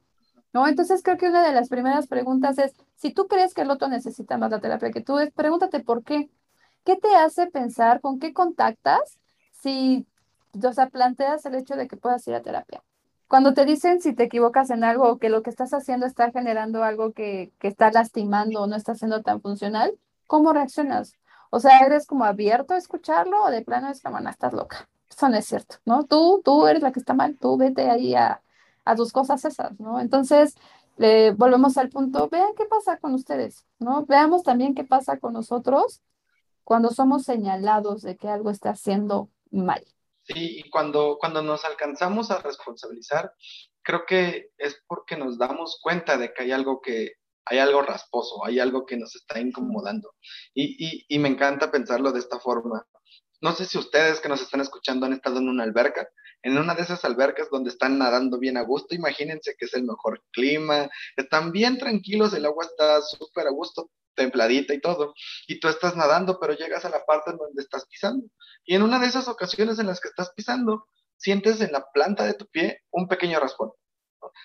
¿No? 0.53 0.66
Entonces 0.66 1.01
creo 1.01 1.16
que 1.18 1.29
una 1.29 1.47
de 1.47 1.53
las 1.53 1.68
primeras 1.68 2.09
preguntas 2.09 2.59
es, 2.59 2.73
si 2.97 3.12
tú 3.12 3.29
crees 3.29 3.55
que 3.55 3.61
el 3.62 3.70
otro 3.70 3.87
necesita 3.87 4.37
más 4.37 4.51
la 4.51 4.59
terapia 4.59 4.90
que 4.90 5.01
tú, 5.01 5.20
es, 5.20 5.31
pregúntate 5.31 5.79
por 5.79 6.03
qué. 6.03 6.29
¿Qué 6.85 6.97
te 6.97 7.14
hace 7.14 7.47
pensar? 7.47 8.01
¿Con 8.01 8.18
qué 8.18 8.33
contactas? 8.35 9.20
Si 9.53 10.05
o 10.61 10.73
sea, 10.73 10.88
planteas 10.88 11.47
el 11.47 11.55
hecho 11.55 11.77
de 11.77 11.87
que 11.87 11.97
puedas 11.97 12.27
ir 12.27 12.35
a 12.35 12.42
terapia. 12.42 12.83
Cuando 13.29 13.55
te 13.55 13.64
dicen 13.64 14.01
si 14.01 14.12
te 14.12 14.25
equivocas 14.25 14.70
en 14.70 14.83
algo 14.83 15.09
o 15.09 15.18
que 15.18 15.29
lo 15.29 15.44
que 15.44 15.51
estás 15.51 15.73
haciendo 15.73 16.05
está 16.05 16.33
generando 16.33 16.83
algo 16.83 17.12
que, 17.12 17.53
que 17.61 17.68
está 17.68 17.92
lastimando 17.92 18.62
o 18.62 18.66
no 18.66 18.75
está 18.75 18.97
siendo 18.97 19.23
tan 19.23 19.40
funcional, 19.40 19.92
¿cómo 20.33 20.55
reaccionas? 20.55 21.18
O 21.51 21.61
sea, 21.61 21.81
¿eres 21.81 22.07
como 22.07 22.25
abierto 22.25 22.73
a 22.73 22.79
escucharlo 22.79 23.45
o 23.45 23.51
de 23.51 23.61
plano 23.61 23.90
es 23.90 24.01
como, 24.01 24.18
no, 24.18 24.31
estás 24.31 24.55
loca? 24.55 24.88
Eso 25.11 25.29
no 25.29 25.37
es 25.37 25.45
cierto, 25.45 25.77
¿no? 25.85 26.05
Tú, 26.05 26.40
tú 26.42 26.66
eres 26.66 26.83
la 26.83 26.90
que 26.90 27.01
está 27.01 27.12
mal, 27.12 27.37
tú 27.38 27.59
vete 27.59 27.90
ahí 27.90 28.14
a, 28.14 28.42
a 28.87 28.97
tus 28.97 29.12
cosas 29.12 29.45
esas, 29.45 29.79
¿no? 29.79 30.01
Entonces, 30.01 30.57
volvemos 31.37 31.77
al 31.77 31.90
punto, 31.90 32.31
vean 32.31 32.55
qué 32.57 32.64
pasa 32.64 32.97
con 32.97 33.12
ustedes, 33.12 33.66
¿no? 33.79 34.07
Veamos 34.07 34.42
también 34.42 34.75
qué 34.75 34.85
pasa 34.85 35.18
con 35.18 35.35
nosotros 35.35 36.01
cuando 36.64 36.88
somos 36.88 37.25
señalados 37.25 38.01
de 38.01 38.16
que 38.16 38.31
algo 38.31 38.49
está 38.49 38.71
haciendo 38.71 39.29
mal. 39.51 39.85
Sí, 40.23 40.61
y 40.61 40.71
cuando, 40.71 41.18
cuando 41.21 41.42
nos 41.42 41.66
alcanzamos 41.66 42.31
a 42.31 42.38
responsabilizar, 42.38 43.35
creo 43.83 44.07
que 44.07 44.49
es 44.57 44.83
porque 44.87 45.18
nos 45.18 45.37
damos 45.37 45.79
cuenta 45.83 46.16
de 46.16 46.33
que 46.33 46.45
hay 46.45 46.53
algo 46.53 46.81
que, 46.81 47.16
hay 47.44 47.59
algo 47.59 47.83
rasposo, 47.83 48.44
hay 48.44 48.61
algo 48.61 48.87
que 48.87 48.96
nos 48.96 49.14
está 49.14 49.40
incomodando. 49.40 50.14
Y, 50.55 51.18
me 51.18 51.28
encanta 51.28 51.70
pensarlo 51.70 52.12
de 52.12 52.20
esta 52.20 52.38
forma. 52.38 52.87
No 53.40 53.52
sé 53.52 53.64
si 53.64 53.78
ustedes 53.78 54.20
que 54.20 54.28
nos 54.28 54.40
están 54.40 54.61
escuchando 54.61 55.07
han 55.07 55.12
estado 55.12 55.38
en 55.38 55.48
una 55.48 55.64
alberca, 55.64 56.09
en 56.42 56.59
una 56.59 56.74
de 56.74 56.83
esas 56.83 57.05
albercas 57.05 57.48
donde 57.50 57.70
están 57.70 57.98
nadando 57.98 58.38
bien 58.38 58.57
a 58.57 58.62
gusto, 58.62 58.94
imagínense 58.94 59.55
que 59.59 59.66
es 59.66 59.74
el 59.74 59.85
mejor 59.85 60.22
clima, 60.33 60.88
están 61.16 61.52
bien 61.52 61.78
tranquilos, 61.78 62.35
el 62.35 62.46
agua 62.46 62.64
está 62.64 63.00
súper 63.02 63.46
a 63.48 63.50
gusto, 63.50 63.90
templadita 64.14 64.74
y 64.74 64.81
todo, 64.81 65.14
y 65.46 65.59
tú 65.59 65.68
estás 65.68 65.96
nadando, 65.96 66.38
pero 66.40 66.55
llegas 66.55 66.85
a 66.85 66.90
la 66.90 67.05
parte 67.05 67.33
donde 67.33 67.62
estás 67.62 67.87
pisando. 67.87 68.26
Y 68.64 68.74
en 68.74 68.83
una 68.83 68.98
de 68.98 69.07
esas 69.07 69.28
ocasiones 69.28 69.78
en 69.78 69.87
las 69.87 70.00
que 70.00 70.09
estás 70.09 70.33
pisando, 70.37 70.87
sientes 71.16 71.61
en 71.61 71.72
la 71.72 71.85
planta 71.92 72.24
de 72.24 72.35
tu 72.35 72.46
pie 72.46 72.83
un 72.90 73.09
pequeño 73.09 73.38
raspón. 73.40 73.72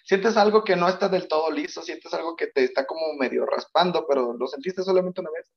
Sientes 0.04 0.38
algo 0.38 0.64
que 0.64 0.76
no 0.76 0.88
está 0.88 1.10
del 1.10 1.28
todo 1.28 1.52
liso, 1.52 1.82
sientes 1.82 2.14
algo 2.14 2.36
que 2.36 2.48
te 2.48 2.64
está 2.64 2.86
como 2.86 3.14
medio 3.16 3.46
raspando, 3.46 4.06
pero 4.08 4.34
lo 4.34 4.48
sentiste 4.48 4.84
solamente 4.84 5.22
una 5.22 5.32
vez. 5.32 5.52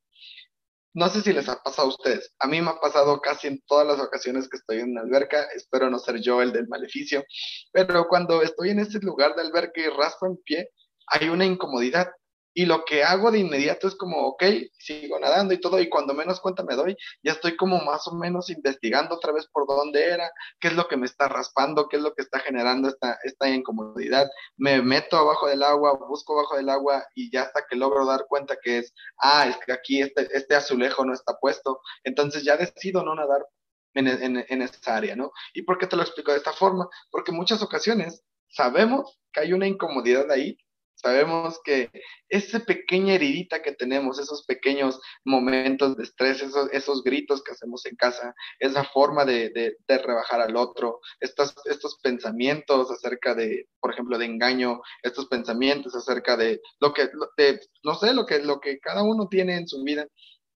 No 0.93 1.09
sé 1.09 1.23
si 1.23 1.33
les 1.33 1.49
ha 1.49 1.63
pasado 1.63 1.87
a 1.87 1.91
ustedes. 1.91 2.35
A 2.41 2.49
mí 2.49 2.61
me 2.61 2.71
ha 2.71 2.81
pasado 2.81 3.21
casi 3.21 3.47
en 3.47 3.61
todas 3.67 3.87
las 3.87 4.01
ocasiones 4.01 4.49
que 4.49 4.57
estoy 4.57 4.81
en 4.81 4.91
una 4.91 5.03
alberca. 5.03 5.45
Espero 5.55 5.89
no 5.89 6.01
ser 6.01 6.21
yo 6.21 6.43
el 6.43 6.53
del 6.53 6.67
maleficio. 6.67 7.25
Pero 7.73 8.09
cuando 8.09 8.43
estoy 8.43 8.71
en 8.71 8.81
ese 8.81 8.99
lugar 8.99 9.37
de 9.37 9.43
alberca 9.43 9.81
y 9.81 9.87
raspo 9.89 10.27
en 10.27 10.37
pie, 10.39 10.71
hay 11.07 11.29
una 11.29 11.45
incomodidad. 11.45 12.11
Y 12.53 12.67
lo 12.67 12.85
que 12.85 13.05
hago 13.05 13.31
de 13.31 13.39
inmediato 13.39 13.87
es 13.87 13.95
como, 13.95 14.27
ok, 14.27 14.43
sigo 14.79 15.19
nadando 15.19 15.55
y 15.55 15.61
todo, 15.61 15.81
y 15.81 15.89
cuando 15.89 16.15
menos 16.15 16.41
cuenta 16.41 16.65
me 16.65 16.75
doy, 16.75 16.97
ya 17.23 17.33
estoy 17.33 17.57
como 17.57 17.81
más 17.85 18.07
o 18.09 18.15
menos 18.15 18.51
investigando 18.51 19.15
otra 19.15 19.33
vez 19.33 19.47
por 19.47 19.67
dónde 19.67 20.05
era, 20.05 20.31
qué 20.59 20.69
es 20.69 20.75
lo 20.75 20.89
que 20.89 20.97
me 20.97 21.07
está 21.07 21.29
raspando, 21.29 21.89
qué 21.89 21.97
es 21.97 22.03
lo 22.03 22.15
que 22.15 22.23
está 22.23 22.41
generando 22.41 22.89
esta, 22.89 23.19
esta 23.25 23.49
incomodidad. 23.49 24.29
Me 24.57 24.83
meto 24.83 25.17
abajo 25.17 25.47
del 25.49 25.63
agua, 25.63 25.99
busco 26.09 26.39
abajo 26.39 26.57
del 26.57 26.69
agua 26.69 27.05
y 27.15 27.31
ya 27.31 27.43
hasta 27.43 27.65
que 27.69 27.77
logro 27.77 28.05
dar 28.07 28.27
cuenta 28.29 28.57
que 28.63 28.79
es, 28.79 28.93
ah, 29.19 29.47
es 29.49 29.57
que 29.65 29.73
aquí 29.73 30.03
este, 30.03 30.29
este 30.33 30.55
azulejo 30.55 31.05
no 31.05 31.15
está 31.15 31.39
puesto, 31.39 31.81
entonces 32.05 32.43
ya 32.43 32.57
decido 32.57 33.05
no 33.05 33.15
nadar 33.15 33.47
en, 33.95 34.09
en, 34.09 34.45
en 34.49 34.63
esa 34.63 34.97
área, 34.97 35.17
¿no? 35.17 35.33
¿Y 35.55 35.63
por 35.63 35.79
qué 35.79 35.87
te 35.87 35.97
lo 35.97 36.03
explico 36.03 36.33
de 36.33 36.39
esta 36.39 36.53
forma? 36.53 36.89
Porque 37.11 37.33
muchas 37.33 37.63
ocasiones 37.63 38.23
sabemos 38.49 39.19
que 39.33 39.41
hay 39.41 39.53
una 39.53 39.67
incomodidad 39.67 40.31
ahí 40.31 40.59
Sabemos 41.03 41.59
que 41.65 41.91
esa 42.29 42.61
pequeña 42.61 43.15
heridita 43.15 43.63
que 43.63 43.73
tenemos, 43.73 44.19
esos 44.19 44.45
pequeños 44.45 45.01
momentos 45.25 45.97
de 45.97 46.03
estrés, 46.03 46.43
esos, 46.43 46.71
esos 46.73 47.03
gritos 47.03 47.43
que 47.43 47.53
hacemos 47.53 47.87
en 47.87 47.97
casa, 47.97 48.35
esa 48.59 48.85
forma 48.85 49.25
de, 49.25 49.51
de, 49.51 49.99
rebajar 49.99 50.43
al 50.43 50.57
otro, 50.57 51.01
estos, 51.19 51.55
estos 51.65 51.99
pensamientos 52.03 52.91
acerca 52.91 53.35
de, 53.35 53.67
por 53.81 53.93
ejemplo, 53.93 54.19
de 54.19 54.27
engaño, 54.27 54.83
estos 55.03 55.27
pensamientos 55.27 55.95
acerca 55.95 56.37
de 56.37 56.61
lo 56.81 56.93
que, 56.93 57.09
de, 57.39 57.61
no 57.83 57.95
sé, 57.95 58.13
lo 58.13 58.27
que, 58.27 58.41
lo 58.41 58.61
que 58.61 58.79
cada 58.79 59.03
uno 59.03 59.29
tiene 59.29 59.57
en 59.57 59.69
su 59.69 59.83
vida, 59.83 60.07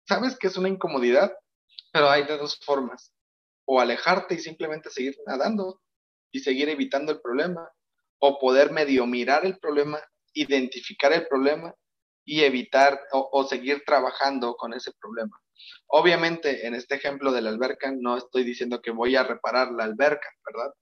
sabes 0.07 0.37
que 0.39 0.47
es 0.47 0.57
una 0.57 0.69
incomodidad, 0.69 1.31
pero 1.93 2.09
hay 2.09 2.23
de 2.25 2.37
dos 2.37 2.59
formas, 2.65 3.13
o 3.65 3.79
alejarte 3.79 4.33
y 4.33 4.39
simplemente 4.39 4.89
seguir 4.89 5.17
nadando, 5.27 5.81
y 6.31 6.39
seguir 6.39 6.67
evitando 6.69 7.11
el 7.11 7.21
problema, 7.21 7.69
o 8.19 8.39
poder 8.39 8.71
medio 8.71 9.05
mirar 9.05 9.45
el 9.45 9.59
problema, 9.59 9.99
identificar 10.33 11.13
el 11.13 11.27
problema 11.27 11.73
y 12.25 12.43
evitar 12.43 13.01
o, 13.11 13.43
seguir 13.43 13.83
trabajando 13.85 14.55
con 14.55 14.73
ese 14.73 14.91
problema. 14.99 15.39
Obviamente, 15.87 16.65
en 16.65 16.75
este 16.75 16.95
ejemplo 16.95 17.31
de 17.31 17.41
la 17.41 17.49
alberca, 17.49 17.91
no 17.91 18.17
estoy 18.17 18.43
diciendo 18.43 18.81
que 18.81 18.91
voy 18.91 19.15
a 19.15 19.23
reparar 19.23 19.71
la 19.71 19.83
alberca, 19.83 20.29
¿verdad? 20.45 20.73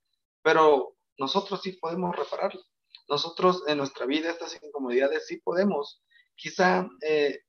Pero 0.42 0.96
nosotros 1.18 1.60
sí 1.62 1.72
podemos 1.72 2.14
repararla. 2.14 2.60
Nosotros 3.08 3.64
en 3.66 3.78
nuestra 3.78 4.06
vida, 4.06 4.30
estas 4.30 4.58
incomodidades 4.62 5.26
sí 5.26 5.38
podemos. 5.38 6.02
Quizá 6.36 6.88
eh, 7.02 7.40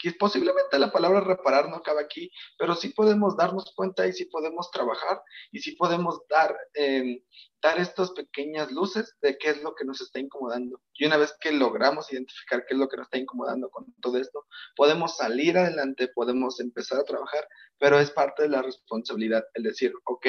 que 0.00 0.12
posiblemente 0.12 0.78
la 0.78 0.90
palabra 0.90 1.20
reparar 1.20 1.68
no 1.68 1.76
acaba 1.76 2.00
aquí, 2.00 2.30
pero 2.58 2.74
sí 2.74 2.88
podemos 2.88 3.36
darnos 3.36 3.72
cuenta 3.76 4.06
y 4.06 4.12
sí 4.14 4.24
podemos 4.24 4.70
trabajar 4.70 5.22
y 5.52 5.60
sí 5.60 5.72
podemos 5.72 6.22
dar, 6.28 6.56
eh, 6.74 7.22
dar 7.60 7.78
estas 7.78 8.10
pequeñas 8.12 8.72
luces 8.72 9.14
de 9.20 9.36
qué 9.36 9.50
es 9.50 9.62
lo 9.62 9.74
que 9.74 9.84
nos 9.84 10.00
está 10.00 10.18
incomodando. 10.18 10.80
Y 10.94 11.04
una 11.04 11.18
vez 11.18 11.36
que 11.38 11.52
logramos 11.52 12.10
identificar 12.12 12.64
qué 12.66 12.74
es 12.74 12.80
lo 12.80 12.88
que 12.88 12.96
nos 12.96 13.06
está 13.06 13.18
incomodando 13.18 13.68
con 13.68 13.92
todo 14.00 14.16
esto, 14.16 14.46
podemos 14.74 15.18
salir 15.18 15.58
adelante, 15.58 16.08
podemos 16.08 16.60
empezar 16.60 16.98
a 16.98 17.04
trabajar, 17.04 17.46
pero 17.78 18.00
es 18.00 18.10
parte 18.10 18.44
de 18.44 18.48
la 18.48 18.62
responsabilidad 18.62 19.44
el 19.52 19.64
decir, 19.64 19.92
ok, 20.04 20.26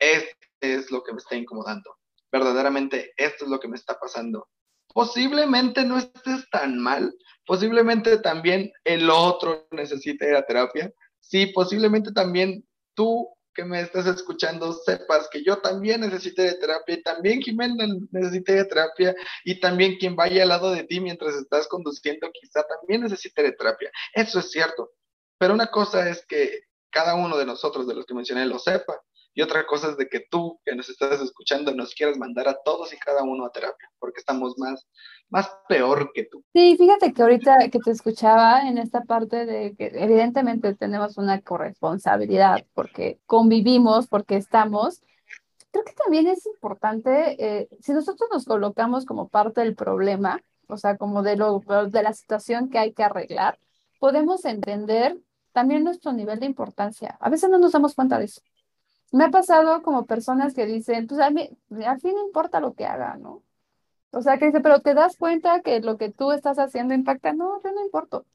este 0.00 0.48
es 0.60 0.90
lo 0.90 1.04
que 1.04 1.12
me 1.12 1.18
está 1.18 1.36
incomodando. 1.36 1.98
Verdaderamente, 2.32 3.12
esto 3.16 3.44
es 3.44 3.50
lo 3.50 3.60
que 3.60 3.68
me 3.68 3.76
está 3.76 4.00
pasando 4.00 4.48
posiblemente 4.92 5.84
no 5.84 5.98
estés 5.98 6.48
tan 6.50 6.78
mal, 6.78 7.14
posiblemente 7.46 8.18
también 8.18 8.72
el 8.84 9.10
otro 9.10 9.66
necesite 9.70 10.28
ir 10.28 10.36
a 10.36 10.46
terapia, 10.46 10.92
sí, 11.20 11.46
posiblemente 11.46 12.12
también 12.12 12.66
tú 12.94 13.28
que 13.54 13.64
me 13.64 13.80
estás 13.80 14.06
escuchando 14.06 14.72
sepas 14.72 15.28
que 15.30 15.44
yo 15.44 15.58
también 15.58 16.00
necesité 16.00 16.42
de 16.42 16.54
terapia 16.54 16.94
y 16.96 17.02
también 17.02 17.42
Jimena 17.42 17.86
necesite 18.10 18.54
de 18.54 18.64
terapia 18.64 19.14
y 19.44 19.60
también 19.60 19.96
quien 19.98 20.16
vaya 20.16 20.42
al 20.42 20.48
lado 20.48 20.70
de 20.70 20.84
ti 20.84 21.00
mientras 21.00 21.34
estás 21.34 21.68
conduciendo 21.68 22.30
quizá 22.32 22.62
también 22.66 23.02
necesite 23.02 23.42
de 23.42 23.52
terapia. 23.52 23.90
Eso 24.14 24.38
es 24.38 24.50
cierto, 24.50 24.92
pero 25.38 25.54
una 25.54 25.66
cosa 25.66 26.08
es 26.08 26.24
que 26.26 26.60
cada 26.90 27.14
uno 27.14 27.36
de 27.36 27.46
nosotros, 27.46 27.86
de 27.86 27.94
los 27.94 28.06
que 28.06 28.14
mencioné, 28.14 28.46
lo 28.46 28.58
sepa 28.58 29.00
y 29.34 29.42
otra 29.42 29.64
cosa 29.66 29.90
es 29.90 29.96
de 29.96 30.08
que 30.08 30.20
tú, 30.20 30.60
que 30.64 30.74
nos 30.74 30.88
estás 30.90 31.20
escuchando, 31.20 31.74
nos 31.74 31.94
quieras 31.94 32.18
mandar 32.18 32.48
a 32.48 32.58
todos 32.62 32.92
y 32.92 32.98
cada 32.98 33.22
uno 33.22 33.46
a 33.46 33.50
terapia, 33.50 33.90
porque 33.98 34.20
estamos 34.20 34.58
más, 34.58 34.86
más 35.30 35.50
peor 35.68 36.10
que 36.12 36.24
tú. 36.24 36.44
Sí, 36.52 36.76
fíjate 36.76 37.12
que 37.12 37.22
ahorita 37.22 37.70
que 37.70 37.78
te 37.78 37.90
escuchaba 37.90 38.68
en 38.68 38.76
esta 38.76 39.00
parte 39.02 39.46
de 39.46 39.74
que 39.74 39.90
evidentemente 39.94 40.74
tenemos 40.74 41.16
una 41.16 41.40
corresponsabilidad, 41.40 42.66
porque 42.74 43.20
convivimos, 43.24 44.06
porque 44.06 44.36
estamos. 44.36 45.00
Creo 45.70 45.84
que 45.84 45.94
también 45.94 46.26
es 46.26 46.44
importante, 46.44 47.36
eh, 47.42 47.68
si 47.80 47.92
nosotros 47.92 48.28
nos 48.30 48.44
colocamos 48.44 49.06
como 49.06 49.28
parte 49.28 49.62
del 49.62 49.74
problema, 49.74 50.42
o 50.68 50.76
sea, 50.76 50.98
como 50.98 51.22
de, 51.22 51.36
lo, 51.36 51.62
de 51.90 52.02
la 52.02 52.12
situación 52.12 52.68
que 52.68 52.78
hay 52.78 52.92
que 52.92 53.02
arreglar, 53.02 53.58
podemos 53.98 54.44
entender 54.44 55.16
también 55.52 55.84
nuestro 55.84 56.12
nivel 56.12 56.40
de 56.40 56.46
importancia. 56.46 57.16
A 57.20 57.30
veces 57.30 57.48
no 57.48 57.56
nos 57.56 57.72
damos 57.72 57.94
cuenta 57.94 58.18
de 58.18 58.26
eso 58.26 58.42
me 59.12 59.24
ha 59.24 59.30
pasado 59.30 59.82
como 59.82 60.06
personas 60.06 60.54
que 60.54 60.66
dicen, 60.66 61.06
pues 61.06 61.20
a 61.20 61.30
mí, 61.30 61.50
al 61.86 62.00
fin 62.00 62.14
no 62.14 62.26
importa 62.26 62.60
lo 62.60 62.74
que 62.74 62.86
haga, 62.86 63.16
¿no? 63.18 63.42
O 64.12 64.22
sea, 64.22 64.38
que 64.38 64.46
dice, 64.46 64.60
pero 64.60 64.80
te 64.82 64.94
das 64.94 65.16
cuenta 65.16 65.62
que 65.62 65.80
lo 65.80 65.98
que 65.98 66.10
tú 66.12 66.32
estás 66.32 66.58
haciendo 66.58 66.94
impacta, 66.94 67.32
no, 67.32 67.60
yo 67.62 67.72
no 67.72 67.82
importo. 67.84 68.26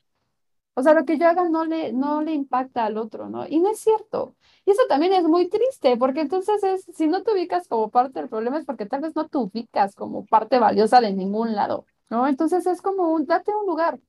O 0.75 0.83
sea, 0.83 0.93
lo 0.93 1.05
que 1.05 1.17
yo 1.17 1.27
haga 1.27 1.49
no 1.49 1.65
le, 1.65 1.91
no 1.93 2.21
le 2.21 2.33
impacta 2.33 2.85
al 2.85 2.97
otro, 2.97 3.29
¿no? 3.29 3.47
Y 3.47 3.59
no 3.59 3.71
es 3.71 3.79
cierto. 3.79 4.35
Y 4.65 4.71
eso 4.71 4.83
también 4.87 5.13
es 5.13 5.23
muy 5.23 5.49
triste, 5.49 5.97
porque 5.97 6.21
entonces 6.21 6.63
es, 6.63 6.85
si 6.95 7.07
no 7.07 7.23
te 7.23 7.31
ubicas 7.33 7.67
como 7.67 7.89
parte 7.89 8.19
del 8.19 8.29
problema 8.29 8.59
es 8.59 8.65
porque 8.65 8.85
tal 8.85 9.01
vez 9.01 9.15
no 9.15 9.27
te 9.27 9.37
ubicas 9.39 9.95
como 9.95 10.25
parte 10.25 10.59
valiosa 10.59 11.01
de 11.01 11.13
ningún 11.13 11.55
lado, 11.55 11.85
¿no? 12.09 12.27
Entonces 12.27 12.67
es 12.67 12.81
como 12.81 13.11
un, 13.11 13.25
date 13.25 13.51
un 13.55 13.65
lugar. 13.65 13.99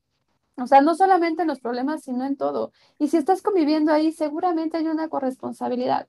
O 0.59 0.67
sea, 0.67 0.81
no 0.83 0.95
solamente 0.95 1.43
en 1.43 1.49
los 1.49 1.61
problemas, 1.61 2.03
sino 2.03 2.25
en 2.27 2.37
todo. 2.37 2.73
Y 2.99 3.09
si 3.09 3.17
estás 3.17 3.43
conviviendo 3.43 3.93
ahí, 3.93 4.13
seguramente 4.13 4.77
hay 4.79 4.89
una 4.89 5.09
corresponsabilidad. 5.09 6.09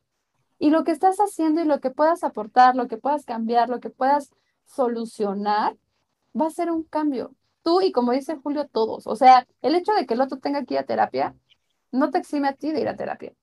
Y 0.60 0.70
lo 0.70 0.84
que 0.84 0.92
estás 0.92 1.18
haciendo 1.18 1.62
y 1.62 1.66
lo 1.66 1.80
que 1.80 1.90
puedas 1.90 2.24
aportar, 2.24 2.76
lo 2.76 2.88
que 2.88 2.98
puedas 2.98 3.26
cambiar, 3.26 3.70
lo 3.70 3.80
que 3.80 3.90
puedas 3.90 4.32
solucionar, 4.66 5.78
va 6.40 6.48
a 6.48 6.52
ser 6.52 6.70
un 6.70 6.84
cambio. 6.84 7.34
Tú 7.64 7.82
y 7.82 7.92
como 7.92 8.12
dice 8.12 8.36
Julio, 8.36 8.68
todos. 8.68 9.08
O 9.08 9.16
sea, 9.16 9.48
el 9.62 9.76
hecho 9.76 9.94
de 9.94 10.06
que 10.06 10.14
el 10.14 10.22
otro 10.22 10.38
tenga 10.40 10.64
que 10.66 10.76
ir 10.76 10.80
a 10.80 10.86
terapia 10.86 11.36
no 11.92 12.12
te 12.12 12.20
exime 12.20 12.50
a 12.50 12.54
ti 12.54 12.72
de 12.72 12.82
ir 12.82 12.88
a 12.88 12.96
terapia. 12.96 13.34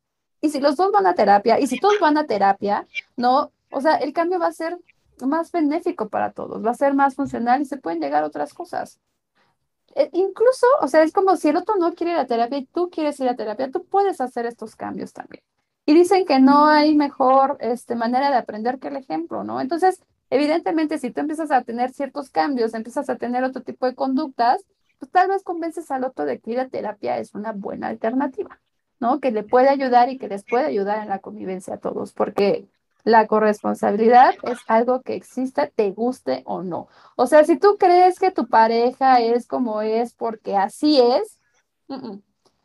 Y 0.40 0.50
si 0.50 0.60
los 0.60 0.76
dos 0.76 0.92
van 0.92 1.06
a 1.06 1.14
terapia, 1.14 1.58
y 1.58 1.66
si 1.66 1.80
todos 1.80 1.98
van 2.00 2.18
a 2.18 2.26
terapia, 2.26 2.86
no, 3.16 3.52
o 3.70 3.80
sea, 3.80 3.96
el 3.96 4.12
cambio 4.12 4.38
va 4.38 4.48
a 4.48 4.52
ser 4.52 4.78
más 5.24 5.50
benéfico 5.50 6.08
para 6.08 6.32
todos, 6.32 6.64
va 6.64 6.70
a 6.70 6.74
ser 6.74 6.94
más 6.94 7.14
funcional 7.14 7.62
y 7.62 7.64
se 7.64 7.78
pueden 7.78 8.00
llegar 8.00 8.22
a 8.22 8.26
otras 8.26 8.52
cosas. 8.54 9.00
E, 9.94 10.10
incluso, 10.12 10.66
o 10.82 10.88
sea, 10.88 11.02
es 11.02 11.12
como 11.12 11.36
si 11.36 11.48
el 11.48 11.56
otro 11.56 11.76
no 11.76 11.94
quiere 11.94 12.12
ir 12.12 12.18
a 12.18 12.26
terapia 12.26 12.58
y 12.58 12.66
tú 12.66 12.90
quieres 12.90 13.18
ir 13.20 13.28
a 13.28 13.36
terapia, 13.36 13.70
tú 13.70 13.84
puedes 13.84 14.20
hacer 14.20 14.46
estos 14.46 14.76
cambios 14.76 15.12
también. 15.12 15.42
Y 15.86 15.94
dicen 15.94 16.26
que 16.26 16.40
no 16.40 16.66
hay 16.66 16.96
mejor 16.96 17.56
este, 17.60 17.94
manera 17.94 18.30
de 18.30 18.36
aprender 18.36 18.78
que 18.78 18.88
el 18.88 18.96
ejemplo, 18.96 19.44
¿no? 19.44 19.60
Entonces, 19.60 20.02
evidentemente, 20.30 20.98
si 20.98 21.10
tú 21.10 21.20
empiezas 21.20 21.52
a 21.52 21.62
tener 21.62 21.92
ciertos 21.92 22.28
cambios, 22.28 22.74
empiezas 22.74 23.08
a 23.08 23.16
tener 23.16 23.44
otro 23.44 23.62
tipo 23.62 23.86
de 23.86 23.94
conductas, 23.94 24.64
pues 24.98 25.10
tal 25.12 25.28
vez 25.28 25.42
convences 25.44 25.90
al 25.92 26.04
otro 26.04 26.24
de 26.24 26.40
que 26.40 26.50
ir 26.52 26.60
a 26.60 26.68
terapia 26.68 27.18
es 27.18 27.34
una 27.34 27.52
buena 27.52 27.86
alternativa, 27.88 28.60
¿no? 28.98 29.20
Que 29.20 29.30
le 29.30 29.44
puede 29.44 29.68
ayudar 29.68 30.08
y 30.08 30.18
que 30.18 30.28
les 30.28 30.44
puede 30.44 30.66
ayudar 30.66 31.02
en 31.02 31.08
la 31.08 31.20
convivencia 31.20 31.74
a 31.74 31.78
todos, 31.78 32.12
porque 32.12 32.66
la 33.04 33.28
corresponsabilidad 33.28 34.34
es 34.42 34.58
algo 34.66 35.02
que 35.02 35.14
exista, 35.14 35.68
te 35.68 35.92
guste 35.92 36.42
o 36.44 36.64
no. 36.64 36.88
O 37.14 37.28
sea, 37.28 37.44
si 37.44 37.56
tú 37.56 37.76
crees 37.78 38.18
que 38.18 38.32
tu 38.32 38.48
pareja 38.48 39.20
es 39.20 39.46
como 39.46 39.80
es 39.82 40.14
porque 40.14 40.56
así 40.56 41.00
es, 41.00 41.38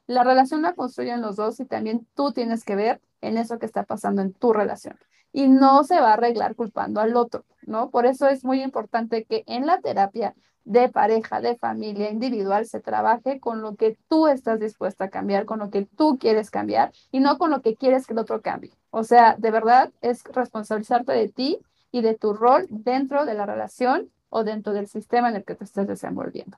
la 0.07 0.23
relación 0.23 0.63
la 0.63 0.73
construyen 0.73 1.21
los 1.21 1.35
dos 1.35 1.59
y 1.59 1.65
también 1.65 2.07
tú 2.15 2.31
tienes 2.31 2.63
que 2.63 2.75
ver 2.75 3.01
en 3.21 3.37
eso 3.37 3.59
que 3.59 3.65
está 3.65 3.83
pasando 3.83 4.21
en 4.21 4.33
tu 4.33 4.53
relación. 4.53 4.97
Y 5.31 5.47
no 5.47 5.83
se 5.83 5.99
va 6.01 6.09
a 6.09 6.13
arreglar 6.13 6.55
culpando 6.55 6.99
al 6.99 7.15
otro, 7.15 7.45
¿no? 7.61 7.89
Por 7.89 8.05
eso 8.05 8.27
es 8.27 8.43
muy 8.43 8.61
importante 8.61 9.23
que 9.23 9.43
en 9.47 9.65
la 9.65 9.79
terapia 9.79 10.35
de 10.63 10.89
pareja, 10.89 11.41
de 11.41 11.57
familia, 11.57 12.11
individual, 12.11 12.65
se 12.65 12.81
trabaje 12.81 13.39
con 13.39 13.61
lo 13.61 13.75
que 13.75 13.97
tú 14.07 14.27
estás 14.27 14.59
dispuesta 14.59 15.05
a 15.05 15.09
cambiar, 15.09 15.45
con 15.45 15.59
lo 15.59 15.69
que 15.69 15.85
tú 15.85 16.17
quieres 16.19 16.51
cambiar 16.51 16.91
y 17.11 17.19
no 17.19 17.37
con 17.37 17.49
lo 17.49 17.61
que 17.61 17.75
quieres 17.75 18.05
que 18.05 18.13
el 18.13 18.19
otro 18.19 18.41
cambie. 18.41 18.73
O 18.89 19.03
sea, 19.03 19.35
de 19.37 19.51
verdad 19.51 19.91
es 20.01 20.23
responsabilizarte 20.23 21.13
de 21.13 21.29
ti 21.29 21.59
y 21.91 22.01
de 22.01 22.15
tu 22.15 22.33
rol 22.33 22.67
dentro 22.69 23.25
de 23.25 23.33
la 23.33 23.45
relación 23.45 24.11
o 24.29 24.43
dentro 24.43 24.73
del 24.73 24.87
sistema 24.87 25.29
en 25.29 25.37
el 25.37 25.45
que 25.45 25.55
te 25.55 25.63
estés 25.63 25.87
desenvolviendo. 25.87 26.57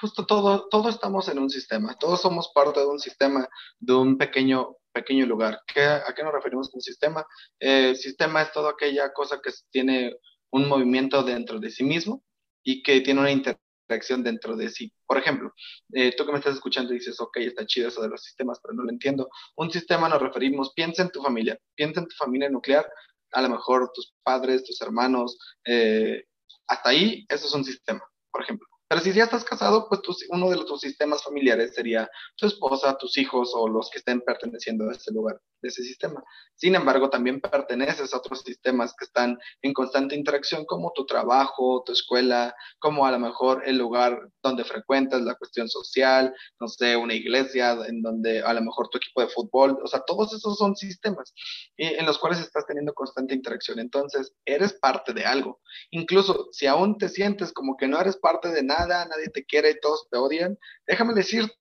Justo 0.00 0.26
todo, 0.26 0.68
todo 0.68 0.88
estamos 0.88 1.28
en 1.28 1.38
un 1.38 1.48
sistema, 1.48 1.94
todos 1.94 2.20
somos 2.20 2.50
parte 2.52 2.80
de 2.80 2.86
un 2.86 2.98
sistema, 2.98 3.48
de 3.78 3.94
un 3.94 4.18
pequeño 4.18 4.76
pequeño 4.96 5.26
lugar. 5.26 5.60
¿Qué, 5.66 5.82
¿A 5.82 6.10
qué 6.14 6.22
nos 6.22 6.32
referimos 6.32 6.70
con 6.70 6.80
sistema? 6.80 7.26
Eh, 7.60 7.94
sistema 7.94 8.40
es 8.40 8.52
toda 8.52 8.70
aquella 8.70 9.12
cosa 9.12 9.40
que 9.42 9.50
tiene 9.70 10.16
un 10.50 10.66
movimiento 10.66 11.22
dentro 11.22 11.60
de 11.60 11.70
sí 11.70 11.84
mismo 11.84 12.24
y 12.64 12.82
que 12.82 13.02
tiene 13.02 13.20
una 13.20 13.30
interacción 13.30 14.22
dentro 14.22 14.56
de 14.56 14.70
sí. 14.70 14.90
Por 15.06 15.18
ejemplo, 15.18 15.52
eh, 15.92 16.14
tú 16.16 16.24
que 16.24 16.32
me 16.32 16.38
estás 16.38 16.54
escuchando 16.54 16.94
dices, 16.94 17.20
ok, 17.20 17.36
está 17.38 17.66
chido 17.66 17.88
eso 17.88 18.00
de 18.00 18.08
los 18.08 18.22
sistemas, 18.22 18.58
pero 18.62 18.72
no 18.72 18.84
lo 18.84 18.90
entiendo. 18.90 19.28
Un 19.56 19.70
sistema 19.70 20.08
nos 20.08 20.22
referimos, 20.22 20.72
piensa 20.72 21.02
en 21.02 21.10
tu 21.10 21.22
familia, 21.22 21.58
piensa 21.74 22.00
en 22.00 22.08
tu 22.08 22.16
familia 22.16 22.48
nuclear, 22.48 22.90
a 23.32 23.42
lo 23.42 23.50
mejor 23.50 23.90
tus 23.92 24.14
padres, 24.22 24.64
tus 24.64 24.80
hermanos, 24.80 25.38
eh, 25.66 26.24
hasta 26.68 26.88
ahí, 26.88 27.26
eso 27.28 27.46
es 27.46 27.54
un 27.54 27.64
sistema, 27.64 28.02
por 28.32 28.42
ejemplo. 28.42 28.66
Pero 28.88 29.00
si 29.00 29.12
ya 29.12 29.24
estás 29.24 29.44
casado, 29.44 29.88
pues 29.88 30.00
uno 30.28 30.48
de 30.50 30.64
tus 30.64 30.80
sistemas 30.80 31.22
familiares 31.22 31.74
sería 31.74 32.08
tu 32.36 32.46
esposa, 32.46 32.96
tus 32.96 33.18
hijos 33.18 33.52
o 33.54 33.68
los 33.68 33.90
que 33.90 33.98
estén 33.98 34.20
perteneciendo 34.20 34.88
a 34.88 34.92
ese 34.92 35.12
lugar 35.12 35.40
ese 35.62 35.82
sistema. 35.82 36.22
Sin 36.54 36.74
embargo, 36.74 37.10
también 37.10 37.40
perteneces 37.40 38.14
a 38.14 38.18
otros 38.18 38.42
sistemas 38.42 38.94
que 38.96 39.04
están 39.04 39.38
en 39.62 39.72
constante 39.72 40.14
interacción, 40.14 40.64
como 40.64 40.92
tu 40.94 41.04
trabajo, 41.06 41.82
tu 41.84 41.92
escuela, 41.92 42.54
como 42.78 43.04
a 43.04 43.10
lo 43.10 43.18
mejor 43.18 43.62
el 43.66 43.76
lugar 43.76 44.28
donde 44.42 44.64
frecuentas, 44.64 45.22
la 45.22 45.34
cuestión 45.34 45.68
social, 45.68 46.32
no 46.60 46.68
sé, 46.68 46.96
una 46.96 47.14
iglesia, 47.14 47.76
en 47.86 48.00
donde 48.00 48.42
a 48.42 48.52
lo 48.52 48.62
mejor 48.62 48.88
tu 48.88 48.98
equipo 48.98 49.20
de 49.20 49.28
fútbol, 49.28 49.78
o 49.82 49.86
sea, 49.86 50.00
todos 50.06 50.32
esos 50.32 50.56
son 50.56 50.76
sistemas 50.76 51.34
en 51.76 52.06
los 52.06 52.18
cuales 52.18 52.40
estás 52.40 52.64
teniendo 52.66 52.94
constante 52.94 53.34
interacción. 53.34 53.78
Entonces, 53.78 54.32
eres 54.44 54.74
parte 54.74 55.12
de 55.12 55.24
algo. 55.24 55.60
Incluso 55.90 56.48
si 56.52 56.66
aún 56.66 56.96
te 56.96 57.08
sientes 57.08 57.52
como 57.52 57.76
que 57.76 57.88
no 57.88 58.00
eres 58.00 58.16
parte 58.16 58.48
de 58.50 58.62
nada, 58.62 58.75
nadie 58.84 59.28
te 59.32 59.44
quiere 59.44 59.74
todos 59.76 60.08
te 60.10 60.18
odian, 60.18 60.58
déjame 60.86 61.14
decirte 61.14 61.52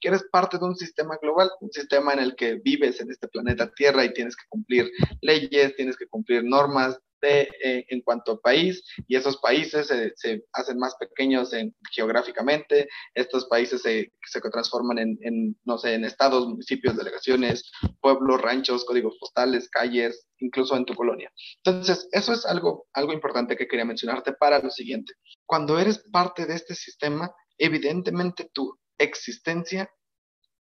que 0.00 0.08
eres 0.08 0.24
parte 0.30 0.58
de 0.58 0.64
un 0.64 0.76
sistema 0.76 1.18
global, 1.20 1.50
un 1.60 1.72
sistema 1.72 2.12
en 2.12 2.20
el 2.20 2.36
que 2.36 2.54
vives 2.54 3.00
en 3.00 3.10
este 3.10 3.28
planeta 3.28 3.70
Tierra 3.74 4.04
y 4.04 4.12
tienes 4.12 4.36
que 4.36 4.44
cumplir 4.48 4.90
leyes, 5.20 5.76
tienes 5.76 5.96
que 5.96 6.06
cumplir 6.06 6.44
normas, 6.44 6.98
eh, 7.22 7.84
en 7.88 8.00
cuanto 8.00 8.32
a 8.32 8.40
país 8.40 8.82
y 9.06 9.14
esos 9.14 9.36
países 9.38 9.88
se 9.88 10.44
hacen 10.54 10.78
más 10.78 10.94
pequeños 10.96 11.52
en, 11.52 11.74
geográficamente, 11.92 12.88
estos 13.14 13.44
países 13.46 13.82
se, 13.82 14.12
se 14.24 14.40
transforman 14.40 14.98
en, 14.98 15.18
en, 15.20 15.56
no 15.64 15.76
sé, 15.76 15.94
en 15.94 16.06
estados, 16.06 16.48
municipios, 16.48 16.96
delegaciones, 16.96 17.70
pueblos, 18.00 18.40
ranchos, 18.40 18.86
códigos 18.86 19.18
postales, 19.18 19.68
calles, 19.68 20.28
incluso 20.38 20.74
en 20.76 20.86
tu 20.86 20.94
colonia. 20.94 21.30
Entonces, 21.62 22.08
eso 22.12 22.32
es 22.32 22.46
algo, 22.46 22.86
algo 22.94 23.12
importante 23.12 23.54
que 23.54 23.68
quería 23.68 23.84
mencionarte 23.84 24.32
para 24.32 24.60
lo 24.60 24.70
siguiente. 24.70 25.12
Cuando 25.44 25.78
eres 25.78 25.98
parte 26.10 26.46
de 26.46 26.54
este 26.54 26.74
sistema, 26.74 27.34
evidentemente 27.60 28.50
tu 28.52 28.80
existencia 28.98 29.90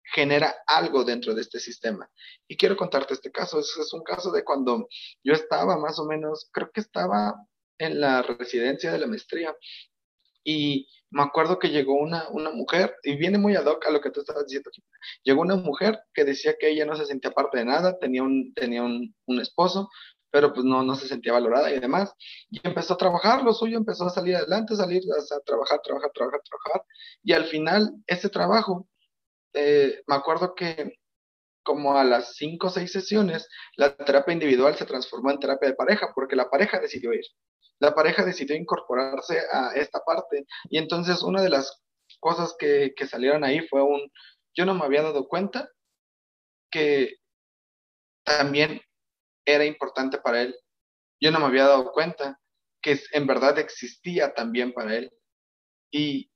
genera 0.02 0.54
algo 0.66 1.04
dentro 1.04 1.34
de 1.34 1.42
este 1.42 1.60
sistema. 1.60 2.10
Y 2.46 2.56
quiero 2.56 2.76
contarte 2.76 3.14
este 3.14 3.30
caso. 3.30 3.60
Es, 3.60 3.92
un 3.92 4.02
caso 4.02 4.30
de 4.32 4.44
cuando 4.44 4.88
yo 5.22 5.32
estaba 5.32 5.78
más 5.78 5.98
o 5.98 6.06
menos, 6.06 6.48
creo 6.52 6.70
que 6.72 6.80
estaba 6.80 7.34
en 7.78 8.00
la 8.00 8.22
residencia 8.22 8.90
de 8.92 8.98
la 8.98 9.06
maestría 9.06 9.54
y 10.44 10.88
me 11.10 11.22
acuerdo 11.22 11.58
que 11.58 11.68
llegó 11.68 11.94
una, 11.94 12.28
una 12.30 12.50
mujer, 12.50 12.96
y 13.02 13.16
viene 13.16 13.38
muy 13.38 13.54
ad 13.54 13.66
hoc 13.66 13.86
a 13.86 13.90
lo 13.90 14.00
que 14.00 14.10
tú 14.10 14.20
estabas 14.20 14.46
diciendo, 14.46 14.70
llegó 15.22 15.42
una 15.42 15.56
mujer 15.56 16.00
que 16.14 16.24
decía 16.24 16.56
que 16.58 16.70
ella 16.70 16.86
no 16.86 16.96
se 16.96 17.06
sentía 17.06 17.30
parte 17.30 17.58
de 17.58 17.64
nada, 17.66 17.98
tenía 17.98 18.22
un, 18.22 18.52
tenía 18.54 18.82
un, 18.82 19.14
un 19.26 19.40
esposo, 19.40 19.88
pero 20.30 20.52
pues 20.52 20.64
no, 20.64 20.82
no 20.82 20.94
se 20.94 21.08
sentía 21.08 21.32
valorada 21.32 21.70
y 21.70 21.80
demás, 21.80 22.12
y 22.50 22.60
empezó 22.62 22.94
a 22.94 22.98
trabajar, 22.98 23.42
lo 23.42 23.52
suyo 23.52 23.78
empezó 23.78 24.06
a 24.06 24.10
salir 24.10 24.36
adelante, 24.36 24.76
salir 24.76 25.02
a 25.10 25.40
trabajar, 25.40 25.80
trabajar, 25.82 26.10
trabajar, 26.14 26.40
trabajar, 26.42 26.86
y 27.22 27.32
al 27.32 27.44
final 27.44 27.94
ese 28.06 28.28
trabajo 28.28 28.88
eh, 29.54 30.02
me 30.06 30.14
acuerdo 30.14 30.54
que 30.54 30.98
como 31.62 31.98
a 31.98 32.04
las 32.04 32.34
cinco 32.36 32.68
o 32.68 32.70
seis 32.70 32.92
sesiones, 32.92 33.46
la 33.76 33.94
terapia 33.94 34.32
individual 34.32 34.74
se 34.76 34.86
transformó 34.86 35.30
en 35.30 35.38
terapia 35.38 35.68
de 35.68 35.74
pareja 35.74 36.12
porque 36.14 36.34
la 36.34 36.48
pareja 36.48 36.80
decidió 36.80 37.12
ir. 37.12 37.26
La 37.78 37.94
pareja 37.94 38.24
decidió 38.24 38.56
incorporarse 38.56 39.42
a 39.52 39.72
esta 39.74 40.00
parte. 40.00 40.46
Y 40.70 40.78
entonces 40.78 41.22
una 41.22 41.42
de 41.42 41.50
las 41.50 41.82
cosas 42.20 42.56
que, 42.58 42.94
que 42.96 43.06
salieron 43.06 43.44
ahí 43.44 43.60
fue 43.68 43.82
un, 43.82 44.10
yo 44.54 44.64
no 44.64 44.72
me 44.72 44.84
había 44.86 45.02
dado 45.02 45.28
cuenta 45.28 45.68
que 46.70 47.16
también 48.24 48.80
era 49.54 49.64
importante 49.64 50.18
para 50.18 50.42
él. 50.42 50.56
Yo 51.20 51.30
no 51.30 51.40
me 51.40 51.46
había 51.46 51.66
dado 51.66 51.92
cuenta 51.92 52.40
que 52.80 53.00
en 53.12 53.26
verdad 53.26 53.58
existía 53.58 54.34
también 54.34 54.72
para 54.72 54.96
él. 54.96 55.12
Y 55.90 56.30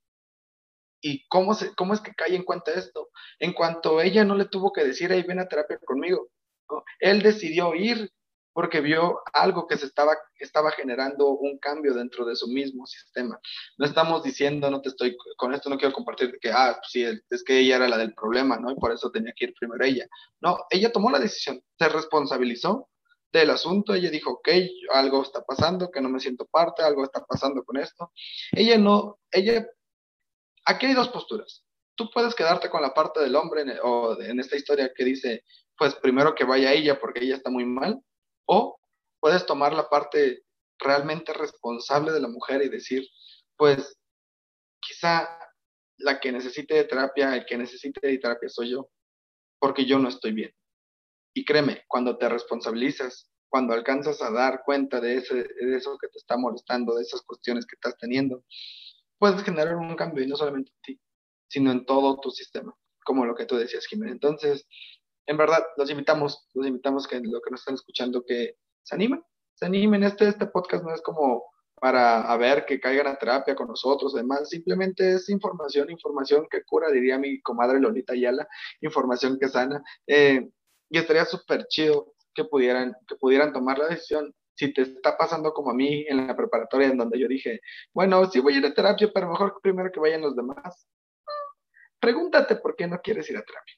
¿Y 1.05 1.27
cómo, 1.27 1.53
se, 1.53 1.75
cómo 1.75 1.93
es 1.93 1.99
que 1.99 2.13
cae 2.15 2.33
en 2.33 2.43
cuenta 2.43 2.71
esto? 2.71 3.09
En 3.37 3.51
cuanto 3.51 3.99
ella 3.99 4.23
no 4.23 4.35
le 4.35 4.45
tuvo 4.45 4.71
que 4.71 4.85
decir, 4.85 5.11
ahí 5.11 5.21
ven 5.23 5.39
a 5.39 5.47
terapia 5.49 5.77
conmigo, 5.85 6.29
él 6.99 7.21
decidió 7.21 7.75
ir 7.75 8.09
porque 8.53 8.79
vio 8.79 9.19
algo 9.33 9.67
que 9.67 9.77
se 9.77 9.85
estaba, 9.85 10.15
estaba 10.37 10.71
generando 10.71 11.27
un 11.27 11.57
cambio 11.57 11.93
dentro 11.93 12.23
de 12.23 12.35
su 12.37 12.47
mismo 12.47 12.85
sistema. 12.85 13.37
No 13.77 13.85
estamos 13.85 14.23
diciendo, 14.23 14.69
no 14.69 14.79
te 14.79 14.89
estoy, 14.89 15.17
con 15.35 15.53
esto 15.53 15.69
no 15.69 15.77
quiero 15.77 15.93
compartir 15.93 16.37
que, 16.39 16.51
ah, 16.51 16.77
pues 16.79 16.91
sí, 16.91 17.03
es 17.03 17.43
que 17.43 17.59
ella 17.59 17.77
era 17.77 17.89
la 17.89 17.97
del 17.97 18.13
problema, 18.13 18.57
¿no? 18.57 18.71
Y 18.71 18.75
por 18.75 18.93
eso 18.93 19.11
tenía 19.11 19.33
que 19.35 19.45
ir 19.45 19.53
primero 19.59 19.83
ella. 19.83 20.07
No, 20.39 20.59
ella 20.69 20.91
tomó 20.91 21.09
la 21.09 21.19
decisión, 21.19 21.61
se 21.77 21.89
responsabilizó 21.89 22.89
del 23.39 23.49
asunto, 23.49 23.93
ella 23.93 24.09
dijo, 24.11 24.31
ok, 24.31 24.49
algo 24.93 25.23
está 25.23 25.43
pasando, 25.43 25.89
que 25.89 26.01
no 26.01 26.09
me 26.09 26.19
siento 26.19 26.45
parte, 26.45 26.83
algo 26.83 27.03
está 27.03 27.25
pasando 27.25 27.63
con 27.63 27.77
esto. 27.77 28.11
Ella 28.51 28.77
no, 28.77 29.19
ella 29.31 29.67
aquí 30.65 30.85
hay 30.85 30.93
dos 30.93 31.09
posturas. 31.09 31.65
Tú 31.95 32.09
puedes 32.11 32.35
quedarte 32.35 32.69
con 32.69 32.81
la 32.81 32.93
parte 32.93 33.19
del 33.19 33.35
hombre 33.35 33.63
o 33.81 34.19
en 34.21 34.39
esta 34.39 34.55
historia 34.55 34.91
que 34.95 35.03
dice, 35.03 35.43
pues 35.77 35.95
primero 35.95 36.35
que 36.35 36.43
vaya 36.43 36.73
ella 36.73 36.99
porque 36.99 37.23
ella 37.23 37.35
está 37.35 37.49
muy 37.49 37.65
mal, 37.65 37.99
o 38.45 38.79
puedes 39.19 39.45
tomar 39.45 39.73
la 39.73 39.89
parte 39.89 40.43
realmente 40.79 41.33
responsable 41.33 42.11
de 42.11 42.21
la 42.21 42.27
mujer 42.27 42.61
y 42.61 42.69
decir, 42.69 43.07
pues 43.57 43.97
quizá 44.79 45.27
la 45.97 46.19
que 46.19 46.31
necesite 46.31 46.75
de 46.75 46.83
terapia, 46.83 47.35
el 47.35 47.45
que 47.45 47.57
necesite 47.57 48.05
de 48.05 48.17
terapia 48.17 48.49
soy 48.49 48.71
yo, 48.71 48.89
porque 49.59 49.85
yo 49.85 49.97
no 49.97 50.09
estoy 50.09 50.33
bien. 50.33 50.53
Y 51.33 51.45
créeme, 51.45 51.83
cuando 51.87 52.17
te 52.17 52.29
responsabilizas, 52.29 53.29
cuando 53.49 53.73
alcanzas 53.73 54.21
a 54.21 54.31
dar 54.31 54.63
cuenta 54.65 54.99
de, 54.99 55.17
ese, 55.17 55.35
de 55.35 55.75
eso 55.75 55.97
que 55.99 56.07
te 56.07 56.17
está 56.17 56.37
molestando, 56.37 56.95
de 56.95 57.03
esas 57.03 57.21
cuestiones 57.21 57.65
que 57.65 57.75
estás 57.75 57.97
teniendo, 57.97 58.43
puedes 59.19 59.43
generar 59.43 59.75
un 59.75 59.95
cambio 59.95 60.23
y 60.23 60.27
no 60.27 60.35
solamente 60.35 60.71
en 60.71 60.81
ti, 60.81 61.01
sino 61.47 61.71
en 61.71 61.85
todo 61.85 62.19
tu 62.19 62.31
sistema, 62.31 62.75
como 63.05 63.25
lo 63.25 63.35
que 63.35 63.45
tú 63.45 63.55
decías, 63.55 63.85
Jiménez. 63.85 64.13
Entonces, 64.13 64.67
en 65.25 65.37
verdad, 65.37 65.63
los 65.77 65.89
invitamos, 65.89 66.47
los 66.53 66.67
invitamos 66.67 67.07
que 67.07 67.19
lo 67.19 67.41
que 67.41 67.51
nos 67.51 67.61
están 67.61 67.75
escuchando, 67.75 68.23
que 68.25 68.57
se 68.83 68.95
animen, 68.95 69.23
se 69.55 69.65
animen. 69.65 70.03
Este, 70.03 70.27
este 70.27 70.47
podcast 70.47 70.83
no 70.83 70.93
es 70.93 71.01
como 71.01 71.43
para 71.79 72.21
a 72.21 72.37
ver 72.37 72.65
que 72.65 72.79
caigan 72.79 73.07
a 73.07 73.17
terapia 73.17 73.55
con 73.55 73.67
nosotros, 73.67 74.13
además, 74.15 74.49
simplemente 74.49 75.15
es 75.15 75.29
información, 75.29 75.91
información 75.91 76.47
que 76.49 76.63
cura, 76.63 76.89
diría 76.89 77.17
mi 77.17 77.41
comadre 77.41 77.79
Lolita 77.79 78.13
Ayala, 78.13 78.47
información 78.81 79.37
que 79.39 79.49
sana. 79.49 79.83
Eh, 80.07 80.49
y 80.93 80.99
estaría 80.99 81.25
súper 81.25 81.65
chido 81.67 82.13
que 82.35 82.45
pudieran, 82.45 82.95
que 83.07 83.15
pudieran 83.15 83.51
tomar 83.51 83.79
la 83.79 83.87
decisión 83.87 84.31
si 84.53 84.71
te 84.71 84.83
está 84.83 85.17
pasando 85.17 85.51
como 85.51 85.71
a 85.71 85.73
mí 85.73 86.05
en 86.07 86.27
la 86.27 86.35
preparatoria, 86.35 86.89
en 86.89 86.97
donde 86.97 87.19
yo 87.19 87.27
dije, 87.27 87.61
bueno, 87.91 88.23
sí 88.29 88.39
voy 88.39 88.53
a 88.53 88.57
ir 88.59 88.65
a 88.67 88.73
terapia, 88.75 89.09
pero 89.11 89.27
mejor 89.27 89.59
primero 89.59 89.91
que 89.91 89.99
vayan 89.99 90.21
los 90.21 90.35
demás. 90.35 90.87
Pregúntate 91.99 92.57
por 92.57 92.75
qué 92.75 92.85
no 92.85 92.99
quieres 93.01 93.27
ir 93.31 93.37
a 93.37 93.41
terapia. 93.41 93.73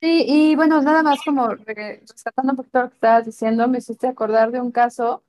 Sí, 0.00 0.24
y 0.26 0.56
bueno, 0.56 0.80
nada 0.80 1.02
más 1.02 1.18
como 1.22 1.48
rescatando 1.48 2.52
un 2.52 2.56
poquito 2.56 2.80
lo 2.80 2.88
que 2.88 2.94
estabas 2.94 3.26
diciendo, 3.26 3.68
me 3.68 3.78
hiciste 3.78 4.06
acordar 4.06 4.52
de 4.52 4.62
un 4.62 4.72
caso 4.72 5.22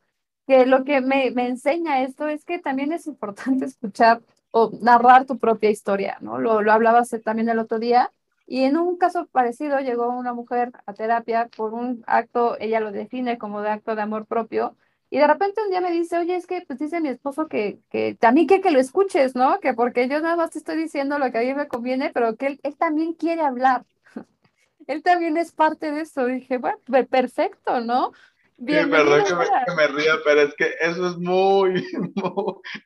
que 0.47 0.65
lo 0.65 0.85
que 0.85 1.01
me, 1.01 1.31
me 1.31 1.47
enseña 1.47 2.01
esto 2.03 2.29
es 2.29 2.45
que 2.45 2.59
también 2.59 2.93
es 2.93 3.07
importante 3.07 3.65
escuchar 3.65 4.21
o 4.51 4.71
narrar 4.81 5.25
tu 5.25 5.37
propia 5.37 5.69
historia, 5.69 6.17
¿no? 6.21 6.39
Lo, 6.39 6.61
lo 6.61 6.71
hablabas 6.71 7.09
también 7.25 7.49
el 7.49 7.59
otro 7.59 7.77
día, 7.77 8.09
y 8.47 8.63
en 8.63 8.77
un 8.77 8.97
caso 8.97 9.27
parecido 9.27 9.79
llegó 9.79 10.09
una 10.09 10.33
mujer 10.33 10.71
a 10.85 10.93
terapia 10.93 11.49
por 11.55 11.73
un 11.73 12.03
acto, 12.07 12.57
ella 12.59 12.79
lo 12.79 12.91
define 12.91 13.37
como 13.37 13.61
de 13.61 13.69
acto 13.69 13.95
de 13.95 14.01
amor 14.01 14.25
propio, 14.25 14.75
y 15.09 15.19
de 15.19 15.27
repente 15.27 15.61
un 15.61 15.69
día 15.69 15.81
me 15.81 15.91
dice, 15.91 16.17
oye, 16.17 16.35
es 16.35 16.47
que 16.47 16.63
pues 16.67 16.79
dice 16.79 16.99
mi 16.99 17.09
esposo 17.09 17.47
que, 17.47 17.79
que 17.89 18.17
a 18.21 18.31
mí 18.31 18.47
que, 18.47 18.59
lo 18.71 18.79
escuches, 18.79 19.35
¿no? 19.35 19.59
Que 19.59 19.73
porque 19.73 20.09
yo 20.09 20.19
nada 20.19 20.35
más 20.35 20.49
te 20.49 20.57
estoy 20.57 20.77
diciendo 20.77 21.19
lo 21.19 21.31
que 21.31 21.37
a 21.37 21.41
mí 21.41 21.53
me 21.53 21.67
conviene, 21.67 22.11
pero 22.13 22.35
que 22.35 22.47
él, 22.47 22.59
él 22.63 22.75
también 22.75 23.13
quiere 23.13 23.41
hablar. 23.41 23.85
él 24.87 25.03
también 25.03 25.37
es 25.37 25.51
parte 25.51 25.91
de 25.91 26.01
eso. 26.01 26.25
dije, 26.25 26.57
bueno, 26.57 26.77
perfecto, 27.09 27.81
¿no? 27.81 28.11
Bien, 28.57 28.89
perdón 28.89 29.23
que 29.25 29.73
me, 29.75 29.87
ría, 29.87 30.13
pero 30.23 30.41
es 30.41 30.55
que 30.55 30.73
eso 30.79 31.07
es 31.07 31.17
muy, 31.17 31.85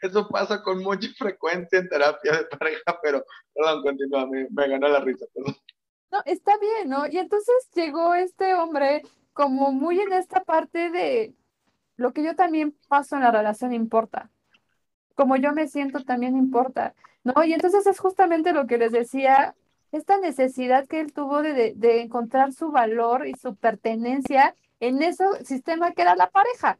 eso 0.01 0.27
pasa 0.29 0.63
con 0.63 0.81
mucha 0.81 1.07
frecuencia 1.17 1.79
en 1.79 1.87
terapia 1.87 2.31
de 2.31 2.45
pareja, 2.45 2.99
pero 3.03 3.23
perdón, 3.53 3.83
continúa, 3.83 4.25
me, 4.25 4.47
me 4.49 4.67
ganó 4.67 4.87
la 4.87 4.99
risa, 4.99 5.25
perdón. 5.33 5.55
No, 6.11 6.21
está 6.25 6.57
bien, 6.57 6.89
¿no? 6.89 7.05
Y 7.07 7.19
entonces 7.19 7.55
llegó 7.75 8.15
este 8.15 8.55
hombre 8.55 9.03
como 9.33 9.71
muy 9.71 9.99
en 9.99 10.11
esta 10.11 10.43
parte 10.43 10.89
de 10.89 11.35
lo 11.97 12.13
que 12.13 12.23
yo 12.23 12.35
también 12.35 12.75
paso 12.87 13.15
en 13.15 13.21
la 13.21 13.31
relación 13.31 13.73
importa. 13.73 14.31
Como 15.13 15.35
yo 15.35 15.53
me 15.53 15.67
siento 15.67 16.03
también 16.03 16.35
importa, 16.35 16.95
¿no? 17.23 17.43
Y 17.43 17.53
entonces 17.53 17.85
es 17.85 17.99
justamente 17.99 18.53
lo 18.53 18.65
que 18.65 18.79
les 18.79 18.91
decía, 18.91 19.55
esta 19.91 20.17
necesidad 20.17 20.87
que 20.87 20.99
él 20.99 21.13
tuvo 21.13 21.43
de, 21.43 21.73
de 21.75 22.01
encontrar 22.01 22.53
su 22.53 22.71
valor 22.71 23.27
y 23.27 23.35
su 23.35 23.55
pertenencia 23.55 24.55
en 24.79 25.01
ese 25.01 25.23
sistema 25.45 25.91
que 25.91 26.01
era 26.01 26.15
la 26.15 26.29
pareja. 26.29 26.79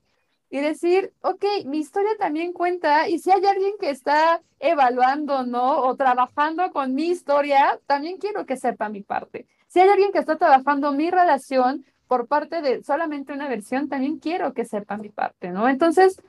Y 0.52 0.60
decir, 0.62 1.14
ok, 1.22 1.46
mi 1.66 1.78
historia 1.78 2.10
también 2.18 2.54
cuenta 2.54 3.08
y 3.08 3.20
si 3.20 3.30
hay 3.30 3.46
alguien 3.46 3.74
que 3.80 3.92
está 3.92 4.42
evaluando, 4.60 5.46
¿no? 5.46 5.82
O 5.84 5.96
trabajando 5.96 6.72
con 6.72 6.96
mi 6.96 7.08
historia, 7.08 7.80
también 7.86 8.18
quiero 8.18 8.46
que 8.48 8.58
sepa 8.58 8.90
mi 8.90 9.02
parte. 9.02 9.46
Si 9.68 9.80
hay 9.80 9.90
alguien 9.90 10.12
que 10.12 10.18
está 10.18 10.38
trabajando 10.38 10.92
mi 10.92 11.12
relación 11.12 11.86
por 12.08 12.28
parte 12.28 12.64
de 12.64 12.84
solamente 12.84 13.34
una 13.34 13.48
versión, 13.48 13.90
también 13.90 14.18
quiero 14.18 14.54
que 14.54 14.66
sepa 14.66 14.98
mi 14.98 15.10
parte, 15.10 15.52
¿no? 15.52 15.70
Entonces, 15.70 16.20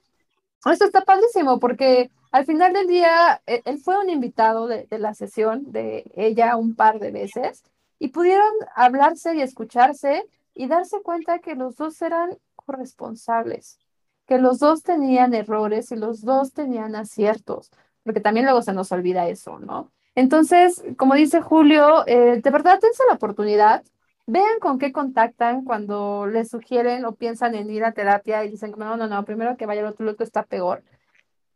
esto 0.71 0.85
está 0.85 1.01
padrísimo 1.03 1.59
porque 1.59 2.11
al 2.31 2.45
final 2.45 2.75
del 2.75 2.87
día, 2.87 3.41
e, 3.47 3.63
él 3.65 3.79
fue 3.79 3.99
un 3.99 4.11
invitado 4.11 4.67
de, 4.67 4.87
de 4.87 4.99
la 4.99 5.15
sesión 5.15 5.73
de 5.73 6.05
ella 6.15 6.57
un 6.57 6.75
par 6.75 6.99
de 6.99 7.11
veces 7.11 7.65
y 7.99 8.09
pudieron 8.09 8.51
hablarse 8.75 9.35
y 9.35 9.41
escucharse 9.41 10.27
y 10.55 10.67
darse 10.67 11.03
cuenta 11.03 11.39
que 11.41 11.55
los 11.55 11.77
dos 11.77 12.01
eran 12.03 12.39
corresponsables, 12.57 13.79
que 14.27 14.39
los 14.39 14.59
dos 14.59 14.83
tenían 14.83 15.35
errores 15.35 15.91
y 15.93 15.97
los 15.97 16.23
dos 16.23 16.53
tenían 16.53 16.95
aciertos, 16.95 17.71
porque 18.05 18.21
también 18.21 18.47
luego 18.47 18.63
se 18.63 18.73
nos 18.73 18.93
olvida 18.93 19.29
eso, 19.29 19.59
¿no? 19.59 19.93
Entonces, 20.15 20.83
como 20.97 21.15
dice 21.15 21.41
Julio, 21.41 22.07
eh, 22.07 22.41
de 22.43 22.51
verdad 22.51 22.81
dense 22.81 23.03
la 23.09 23.15
oportunidad, 23.15 23.85
vean 24.27 24.59
con 24.61 24.79
qué 24.79 24.93
contactan 24.93 25.65
cuando 25.65 26.27
les 26.27 26.51
sugieren 26.51 27.05
o 27.05 27.15
piensan 27.17 27.55
en 27.55 27.71
ir 27.71 27.85
a 27.85 27.93
terapia 27.93 28.45
y 28.45 28.51
dicen, 28.51 28.75
no, 28.77 28.97
no, 28.97 29.09
no, 29.09 29.25
primero 29.25 29.57
que 29.57 29.67
vaya 29.67 29.81
el 29.81 29.87
otro, 29.89 30.09
otro 30.11 30.25
está 30.25 30.45
peor. 30.45 30.85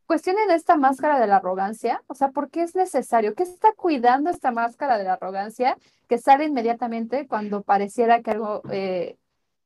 Cuestionen 0.06 0.50
esta 0.50 0.76
máscara 0.76 1.18
de 1.20 1.26
la 1.26 1.36
arrogancia, 1.36 2.02
o 2.06 2.14
sea, 2.14 2.30
¿por 2.30 2.50
qué 2.50 2.62
es 2.62 2.74
necesario? 2.74 3.34
¿Qué 3.34 3.42
está 3.42 3.72
cuidando 3.72 4.30
esta 4.30 4.50
máscara 4.50 4.98
de 4.98 5.04
la 5.04 5.14
arrogancia 5.14 5.76
que 6.08 6.18
sale 6.18 6.44
inmediatamente 6.44 7.26
cuando 7.26 7.62
pareciera 7.62 8.22
que 8.22 8.32
algo 8.32 8.62
eh, 8.70 9.16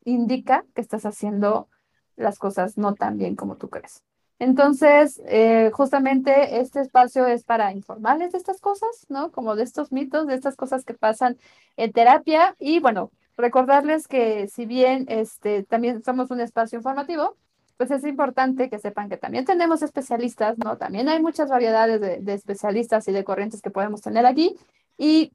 indica 0.05 0.65
que 0.75 0.81
estás 0.81 1.05
haciendo 1.07 1.69
las 2.17 2.39
cosas 2.39 2.79
no 2.79 2.95
tan 2.95 3.19
bien 3.19 3.37
como 3.37 3.57
tú 3.57 3.69
crees? 3.69 4.03
Entonces, 4.41 5.21
eh, 5.27 5.71
justamente 5.73 6.61
este 6.61 6.81
espacio 6.81 7.27
es 7.27 7.43
para 7.43 7.73
informarles 7.73 8.33
de 8.33 8.39
estas 8.39 8.61
cosas, 8.61 9.07
¿no? 9.09 9.33
Como 9.33 9.57
de 9.57 9.65
estos 9.65 9.91
mitos, 9.91 10.29
de 10.29 10.35
estas 10.35 10.55
cosas 10.55 10.85
que 10.85 10.95
pasan 10.95 11.39
en 11.77 11.93
terapia 11.93 12.55
y 12.61 12.79
bueno, 12.79 13.11
recordarles 13.37 14.07
que 14.07 14.47
si 14.49 14.67
bien 14.67 15.07
este, 15.09 15.65
también 15.65 16.05
somos 16.05 16.31
un 16.31 16.41
espacio 16.41 16.79
informativo, 16.79 17.37
pues 17.79 17.93
es 17.93 18.05
importante 18.05 18.69
que 18.69 18.81
sepan 18.81 19.09
que 19.09 19.17
también 19.17 19.45
tenemos 19.45 19.83
especialistas, 19.83 20.59
¿no? 20.59 20.77
También 20.77 21.09
hay 21.09 21.23
muchas 21.23 21.49
variedades 21.49 22.01
de, 22.01 22.35
especialistas 22.35 23.07
y 23.07 23.13
de 23.13 23.23
corrientes 23.23 23.63
que 23.63 23.71
podemos 23.71 24.03
tener 24.03 24.27
aquí 24.27 24.57
y 24.99 25.33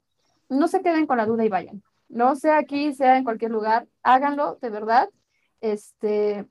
no 0.50 0.68
se 0.68 0.82
queden 0.82 1.06
con 1.06 1.16
la 1.16 1.24
duda 1.24 1.44
y 1.44 1.48
vayan, 1.48 1.82
no 2.10 2.36
sea 2.36 2.58
aquí, 2.58 2.92
sea 2.92 3.16
en 3.16 3.24
cualquier 3.24 3.50
lugar, 3.50 3.88
háganlo 4.02 4.58
de 4.60 4.68
verdad, 4.68 5.08
este, 5.62 6.46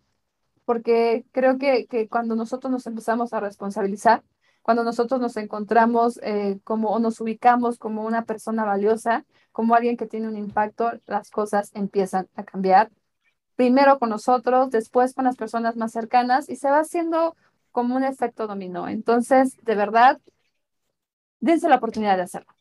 porque 0.66 1.26
creo 1.32 1.60
que, 1.60 1.88
cuando 2.10 2.36
nosotros 2.36 2.72
nos 2.72 2.88
empezamos 2.88 3.32
a 3.32 3.40
responsabilizar, 3.40 4.24
cuando 4.64 4.84
nosotros 4.84 5.22
nos 5.22 5.38
encontramos 5.38 6.20
eh, 6.24 6.60
como 6.64 6.90
o 6.90 6.98
nos 6.98 7.22
ubicamos 7.22 7.78
como 7.78 8.04
una 8.04 8.26
persona 8.26 8.66
valiosa, 8.66 9.26
como 9.52 9.76
alguien 9.76 9.96
que 9.96 10.08
tiene 10.08 10.28
un 10.28 10.38
impacto, 10.38 10.92
las 11.06 11.30
cosas 11.30 11.70
empiezan 11.76 12.28
a 12.36 12.44
cambiar 12.44 12.90
primero 13.56 14.00
con 14.00 14.10
nosotros, 14.10 14.70
después 14.72 15.14
con 15.14 15.26
las 15.26 15.36
personas 15.38 15.76
más 15.78 15.92
cercanas 15.94 16.50
y 16.50 16.56
se 16.58 16.70
va 16.70 16.80
haciendo 16.80 17.36
como 17.72 17.96
un 17.96 18.04
efecto 18.04 18.48
dominó. 18.48 18.88
Entonces, 18.88 19.58
de 19.64 19.76
verdad, 19.76 20.20
dense 21.42 21.70
la 21.70 21.76
oportunidad 21.76 22.18
de 22.18 22.24
hacerlo. 22.24 22.52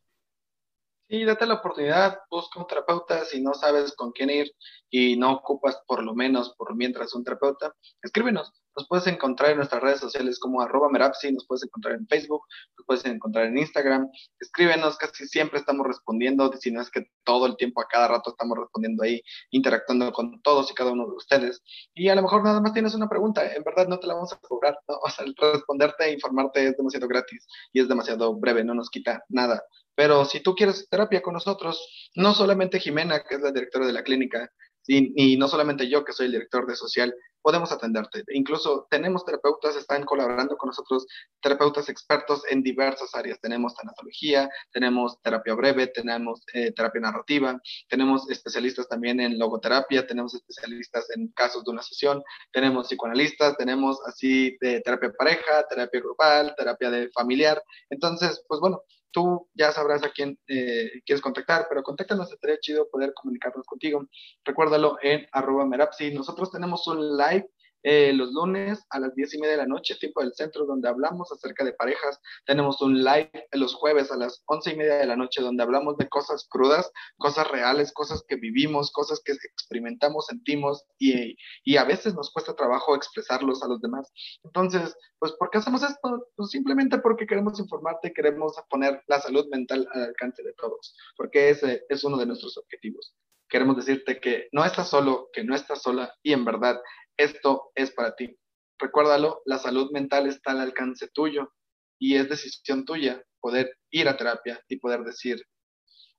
Sí, 1.09 1.25
date 1.25 1.47
la 1.47 1.55
oportunidad, 1.55 2.19
busca 2.31 2.59
un 2.59 2.67
terapeuta 2.67 3.25
si 3.25 3.41
no 3.43 3.55
sabes 3.55 3.95
con 3.95 4.11
quién 4.13 4.31
ir 4.31 4.51
y 4.91 5.17
no 5.17 5.33
ocupas 5.35 5.81
por 5.87 6.03
lo 6.03 6.15
menos 6.15 6.55
por 6.57 6.75
mientras 6.75 7.15
un 7.15 7.23
terapeuta, 7.25 7.75
escríbenos. 8.03 8.51
Nos 8.77 8.89
puedes 8.89 9.07
encontrar 9.07 9.51
en 9.51 9.59
nuestras 9.59 9.83
redes 9.83 10.01
sociales 10.01 10.39
como 10.39 10.61
arroba 10.61 10.89
merapsi, 10.89 11.33
nos 11.33 11.47
puedes 11.47 11.65
encontrar 11.65 11.95
en 11.95 12.07
Facebook, 12.07 12.43
nos 12.77 12.87
puedes 12.87 13.05
encontrar 13.05 13.47
en 13.47 13.59
Instagram. 13.59 14.09
Escríbenos, 14.41 14.97
casi 14.97 15.27
siempre 15.27 15.59
estamos 15.59 15.87
respondiendo, 15.87 16.51
si 16.59 16.71
no 16.71 16.81
es 16.81 16.91
que 16.91 17.07
todo 17.25 17.47
el 17.47 17.57
tiempo, 17.57 17.81
a 17.81 17.89
cada 17.89 18.09
rato 18.09 18.31
estamos 18.31 18.59
respondiendo 18.59 19.03
ahí, 19.03 19.23
interactuando 19.51 20.13
con 20.13 20.41
todos 20.43 20.71
y 20.71 20.75
cada 20.75 20.93
uno 20.93 21.07
de 21.07 21.13
ustedes. 21.13 21.63
Y 21.95 22.09
a 22.09 22.15
lo 22.15 22.23
mejor 22.23 22.43
nada 22.43 22.61
más 22.61 22.73
tienes 22.73 22.95
una 22.95 23.09
pregunta, 23.09 23.53
en 23.53 23.63
verdad 23.63 23.89
no 23.89 23.99
te 23.99 24.07
la 24.07 24.15
vamos 24.15 24.33
a 24.33 24.39
cobrar, 24.39 24.79
¿no? 24.89 24.97
o 24.97 25.11
sea, 25.11 25.25
responderte 25.37 26.05
e 26.05 26.13
informarte 26.15 26.67
es 26.67 26.77
demasiado 26.77 27.09
gratis 27.09 27.47
y 27.73 27.81
es 27.81 27.89
demasiado 27.89 28.35
breve, 28.35 28.65
no 28.65 28.75
nos 28.75 28.91
quita 28.91 29.25
nada. 29.29 29.63
Pero 29.95 30.25
si 30.25 30.41
tú 30.41 30.55
quieres 30.55 30.89
terapia 30.89 31.21
con 31.21 31.35
nosotros, 31.35 32.11
no 32.15 32.35
solamente 32.35 32.81
Jimena, 32.81 33.23
que 33.23 33.35
es 33.35 33.41
la 33.43 33.53
directora 33.53 33.87
de 33.87 33.93
la 33.93 34.03
clínica, 34.03 34.51
y, 34.87 35.37
no 35.37 35.49
solamente 35.49 35.89
yo, 35.89 36.05
que 36.05 36.13
soy 36.13 36.27
el 36.27 36.33
director 36.33 36.67
de 36.67 36.77
social, 36.77 37.15
podemos 37.43 37.73
atenderte. 37.73 38.25
Incluso 38.33 38.87
tenemos 38.89 39.25
terapeutas, 39.25 39.77
están 39.77 40.05
colaborando 40.05 40.57
con 40.57 40.69
nosotros, 40.69 41.07
terapeutas 41.41 41.89
expertos 41.89 42.43
en 42.49 42.63
diversas 42.63 43.15
áreas. 43.15 43.41
Tenemos 43.41 43.75
tanatología, 43.75 44.49
tenemos 44.73 45.21
terapia 45.23 45.55
breve, 45.55 45.89
tenemos 45.89 46.43
eh, 46.55 46.73
terapia 46.73 47.01
narrativa, 47.01 47.61
tenemos 47.89 48.31
especialistas 48.31 48.89
también 48.89 49.21
en 49.21 49.39
logoterapia, 49.39 50.07
tenemos 50.07 50.35
especialistas 50.35 51.11
en 51.17 51.29
casos 51.29 51.65
de 51.65 51.73
una 51.73 51.83
sesión, 51.83 52.23
tenemos 52.53 52.87
psicoanalistas, 52.89 53.57
tenemos 53.57 54.01
así 54.07 54.57
de 54.61 54.81
terapia 54.81 55.13
pareja, 55.19 55.67
terapia 55.69 56.01
grupal, 56.01 56.55
terapia 56.57 56.91
de 56.91 57.11
familiar. 57.11 57.63
Entonces, 57.91 58.45
pues 58.47 58.61
bueno, 58.61 58.83
tú 59.13 59.49
ya 59.55 59.73
sabrás 59.73 60.03
a 60.03 60.11
quién 60.11 60.39
eh, 60.49 61.03
quieres 61.05 61.23
contactar, 61.23 61.67
pero 61.69 61.83
contáctanos, 61.83 62.33
estaría 62.33 62.59
chido 62.61 62.89
poder 62.91 63.13
comunicarnos 63.15 63.67
contigo. 63.67 64.09
Recuérdalo 64.45 64.99
en 65.03 65.27
arroba 65.33 65.67
merapsi. 65.67 66.13
Nosotros 66.13 66.51
tenemos 66.51 66.87
un 66.89 67.17
live 67.17 67.49
eh, 67.83 68.13
los 68.13 68.33
lunes 68.33 68.85
a 68.91 69.01
las 69.01 69.15
diez 69.15 69.35
y 69.35 69.39
media 69.39 69.53
de 69.53 69.63
la 69.63 69.67
noche, 69.67 69.97
tiempo 69.97 70.21
del 70.21 70.35
centro, 70.35 70.67
donde 70.67 70.89
hablamos 70.89 71.31
acerca 71.33 71.65
de 71.65 71.73
parejas. 71.73 72.21
Tenemos 72.47 72.81
un 72.83 73.03
live 73.03 73.31
los 73.53 73.75
jueves 73.75 74.11
a 74.11 74.17
las 74.17 74.43
once 74.47 74.73
y 74.73 74.77
media 74.77 74.97
de 74.97 75.07
la 75.07 75.17
noche, 75.17 75.43
donde 75.43 75.63
hablamos 75.63 75.97
de 75.97 76.09
cosas 76.09 76.47
crudas, 76.49 76.91
cosas 77.19 77.49
reales, 77.51 77.93
cosas 77.93 78.25
que 78.27 78.37
vivimos, 78.37 78.91
cosas 78.93 79.21
que 79.25 79.33
experimentamos, 79.33 80.27
sentimos 80.27 80.85
y, 80.99 81.37
y 81.65 81.77
a 81.77 81.85
veces 81.85 82.15
nos 82.15 82.33
cuesta 82.33 82.55
trabajo 82.55 82.95
expresarlos 82.95 83.63
a 83.63 83.69
los 83.69 83.81
demás. 83.81 84.13
Entonces, 84.45 84.97
pues, 85.19 85.33
¿por 85.33 85.51
qué 85.51 85.59
hacemos 85.59 85.83
esto? 85.83 86.29
Pues 86.37 86.51
simplemente 86.51 86.99
porque 86.99 87.27
queremos 87.27 87.59
informarte, 87.59 88.13
queremos 88.13 88.55
poner 88.69 89.03
la 89.07 89.21
salud 89.21 89.47
mental 89.51 89.87
al 89.93 90.05
alcance 90.05 90.43
de 90.43 90.53
todos, 90.55 90.97
porque 91.17 91.51
ese 91.51 91.85
es 91.89 92.05
uno 92.05 92.17
de 92.17 92.27
nuestros 92.27 92.57
objetivos 92.59 93.15
queremos 93.53 93.77
decirte 93.77 94.19
que 94.19 94.49
no 94.51 94.65
estás 94.65 94.89
solo, 94.89 95.29
que 95.31 95.45
no 95.45 95.55
estás 95.55 95.83
sola 95.83 96.15
y 96.23 96.33
en 96.33 96.43
verdad 96.43 96.81
esto 97.19 97.71
es 97.75 97.91
para 97.91 98.17
ti. 98.17 98.35
Recuérdalo, 98.79 99.43
la 99.45 99.59
salud 99.59 99.91
mental 99.93 100.27
está 100.27 100.53
al 100.53 100.61
alcance 100.61 101.09
tuyo 101.13 101.53
y 102.01 102.17
es 102.17 102.31
decisión 102.31 102.87
tuya 102.87 103.23
poder 103.41 103.77
ir 103.91 104.09
a 104.09 104.17
terapia 104.17 104.59
y 104.69 104.79
poder 104.79 105.03
decir, 105.05 105.45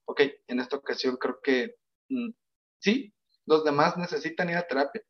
ok, 0.05 0.21
en 0.45 0.59
esta 0.59 0.77
ocasión 0.77 1.17
creo 1.17 1.39
que 1.41 1.73
mm, 2.09 2.29
sí, 2.79 3.11
los 3.47 3.63
demás 3.63 3.97
necesitan 3.97 4.51
ir 4.51 4.57
a 4.57 4.67
terapia, 4.67 5.01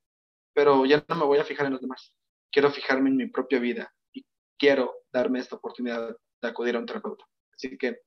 pero 0.54 0.86
ya 0.86 1.04
no 1.10 1.16
me 1.16 1.26
voy 1.26 1.40
a 1.40 1.44
fijar 1.44 1.66
en 1.66 1.74
los 1.74 1.82
demás. 1.82 2.14
Quiero 2.54 2.72
fijarme 2.72 3.10
en 3.10 3.18
mi 3.18 3.28
propia 3.28 3.60
vida 3.60 3.94
y 4.14 4.26
quiero 4.58 4.94
darme 5.12 5.40
esta 5.40 5.58
oportunidad 5.58 6.16
de 6.42 6.48
acudir 6.48 6.78
a 6.78 6.80
un 6.80 6.86
terapeuta. 6.86 7.26
Así 7.54 7.78
que 7.78 7.98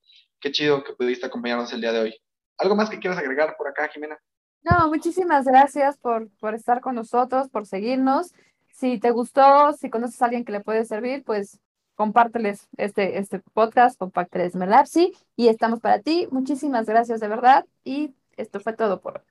qué 0.41 0.53
chido 0.53 0.83
que 0.83 0.95
pudiste 0.95 1.27
acompañarnos 1.27 1.71
el 1.75 1.83
día 1.83 1.93
de 1.93 2.01
hoy. 2.01 2.21
¿Algo 2.59 2.77
más 2.77 2.91
que 2.91 2.99
quieras 2.99 3.19
agregar 3.19 3.57
por 3.57 3.69
acá, 3.69 3.89
Jimena? 3.89 4.19
No, 4.63 4.89
muchísimas 4.89 5.45
gracias 5.45 5.97
por, 5.99 6.29
por 6.39 6.55
estar 6.55 6.81
con 6.81 6.95
nosotros, 6.95 7.49
por 7.49 7.67
seguirnos. 7.67 8.33
Si 8.73 8.99
te 8.99 9.11
gustó, 9.11 9.73
si 9.73 9.91
conoces 9.91 10.21
a 10.21 10.27
alguien 10.27 10.45
que 10.45 10.53
le 10.53 10.61
puede 10.61 10.85
servir, 10.85 11.25
pues 11.25 11.61
compárteles 11.95 12.69
este, 12.77 13.19
este 13.19 13.41
podcast, 13.55 13.99
compárteles 13.99 14.55
Melapsi 14.55 15.15
y 15.35 15.49
estamos 15.49 15.81
para 15.81 16.01
ti. 16.01 16.29
Muchísimas 16.31 16.87
gracias 16.87 17.21
de 17.21 17.29
verdad 17.29 17.65
y 17.85 18.15
esto 18.37 18.61
fue 18.61 18.75
todo 18.75 19.01
por 19.01 19.19
hoy. 19.19 19.25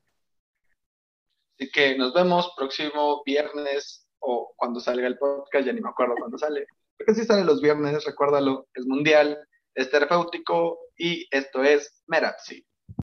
Así 1.58 1.72
que 1.72 1.98
nos 1.98 2.14
vemos 2.14 2.54
próximo 2.58 3.22
viernes 3.24 4.08
o 4.20 4.54
cuando 4.56 4.80
salga 4.80 5.08
el 5.08 5.18
podcast, 5.18 5.66
ya 5.66 5.74
ni 5.74 5.82
me 5.82 5.90
acuerdo 5.90 6.16
cuándo 6.18 6.38
sale. 6.38 6.68
Porque 6.98 7.14
si 7.14 7.24
sale 7.24 7.46
los 7.46 7.62
viernes, 7.62 8.04
recuérdalo, 8.04 8.68
es 8.74 8.86
mundial, 8.86 9.38
es 9.74 9.90
terapéutico 9.92 10.80
y 10.98 11.28
esto 11.30 11.64
es 11.64 12.02
Merapsi. 12.08 12.66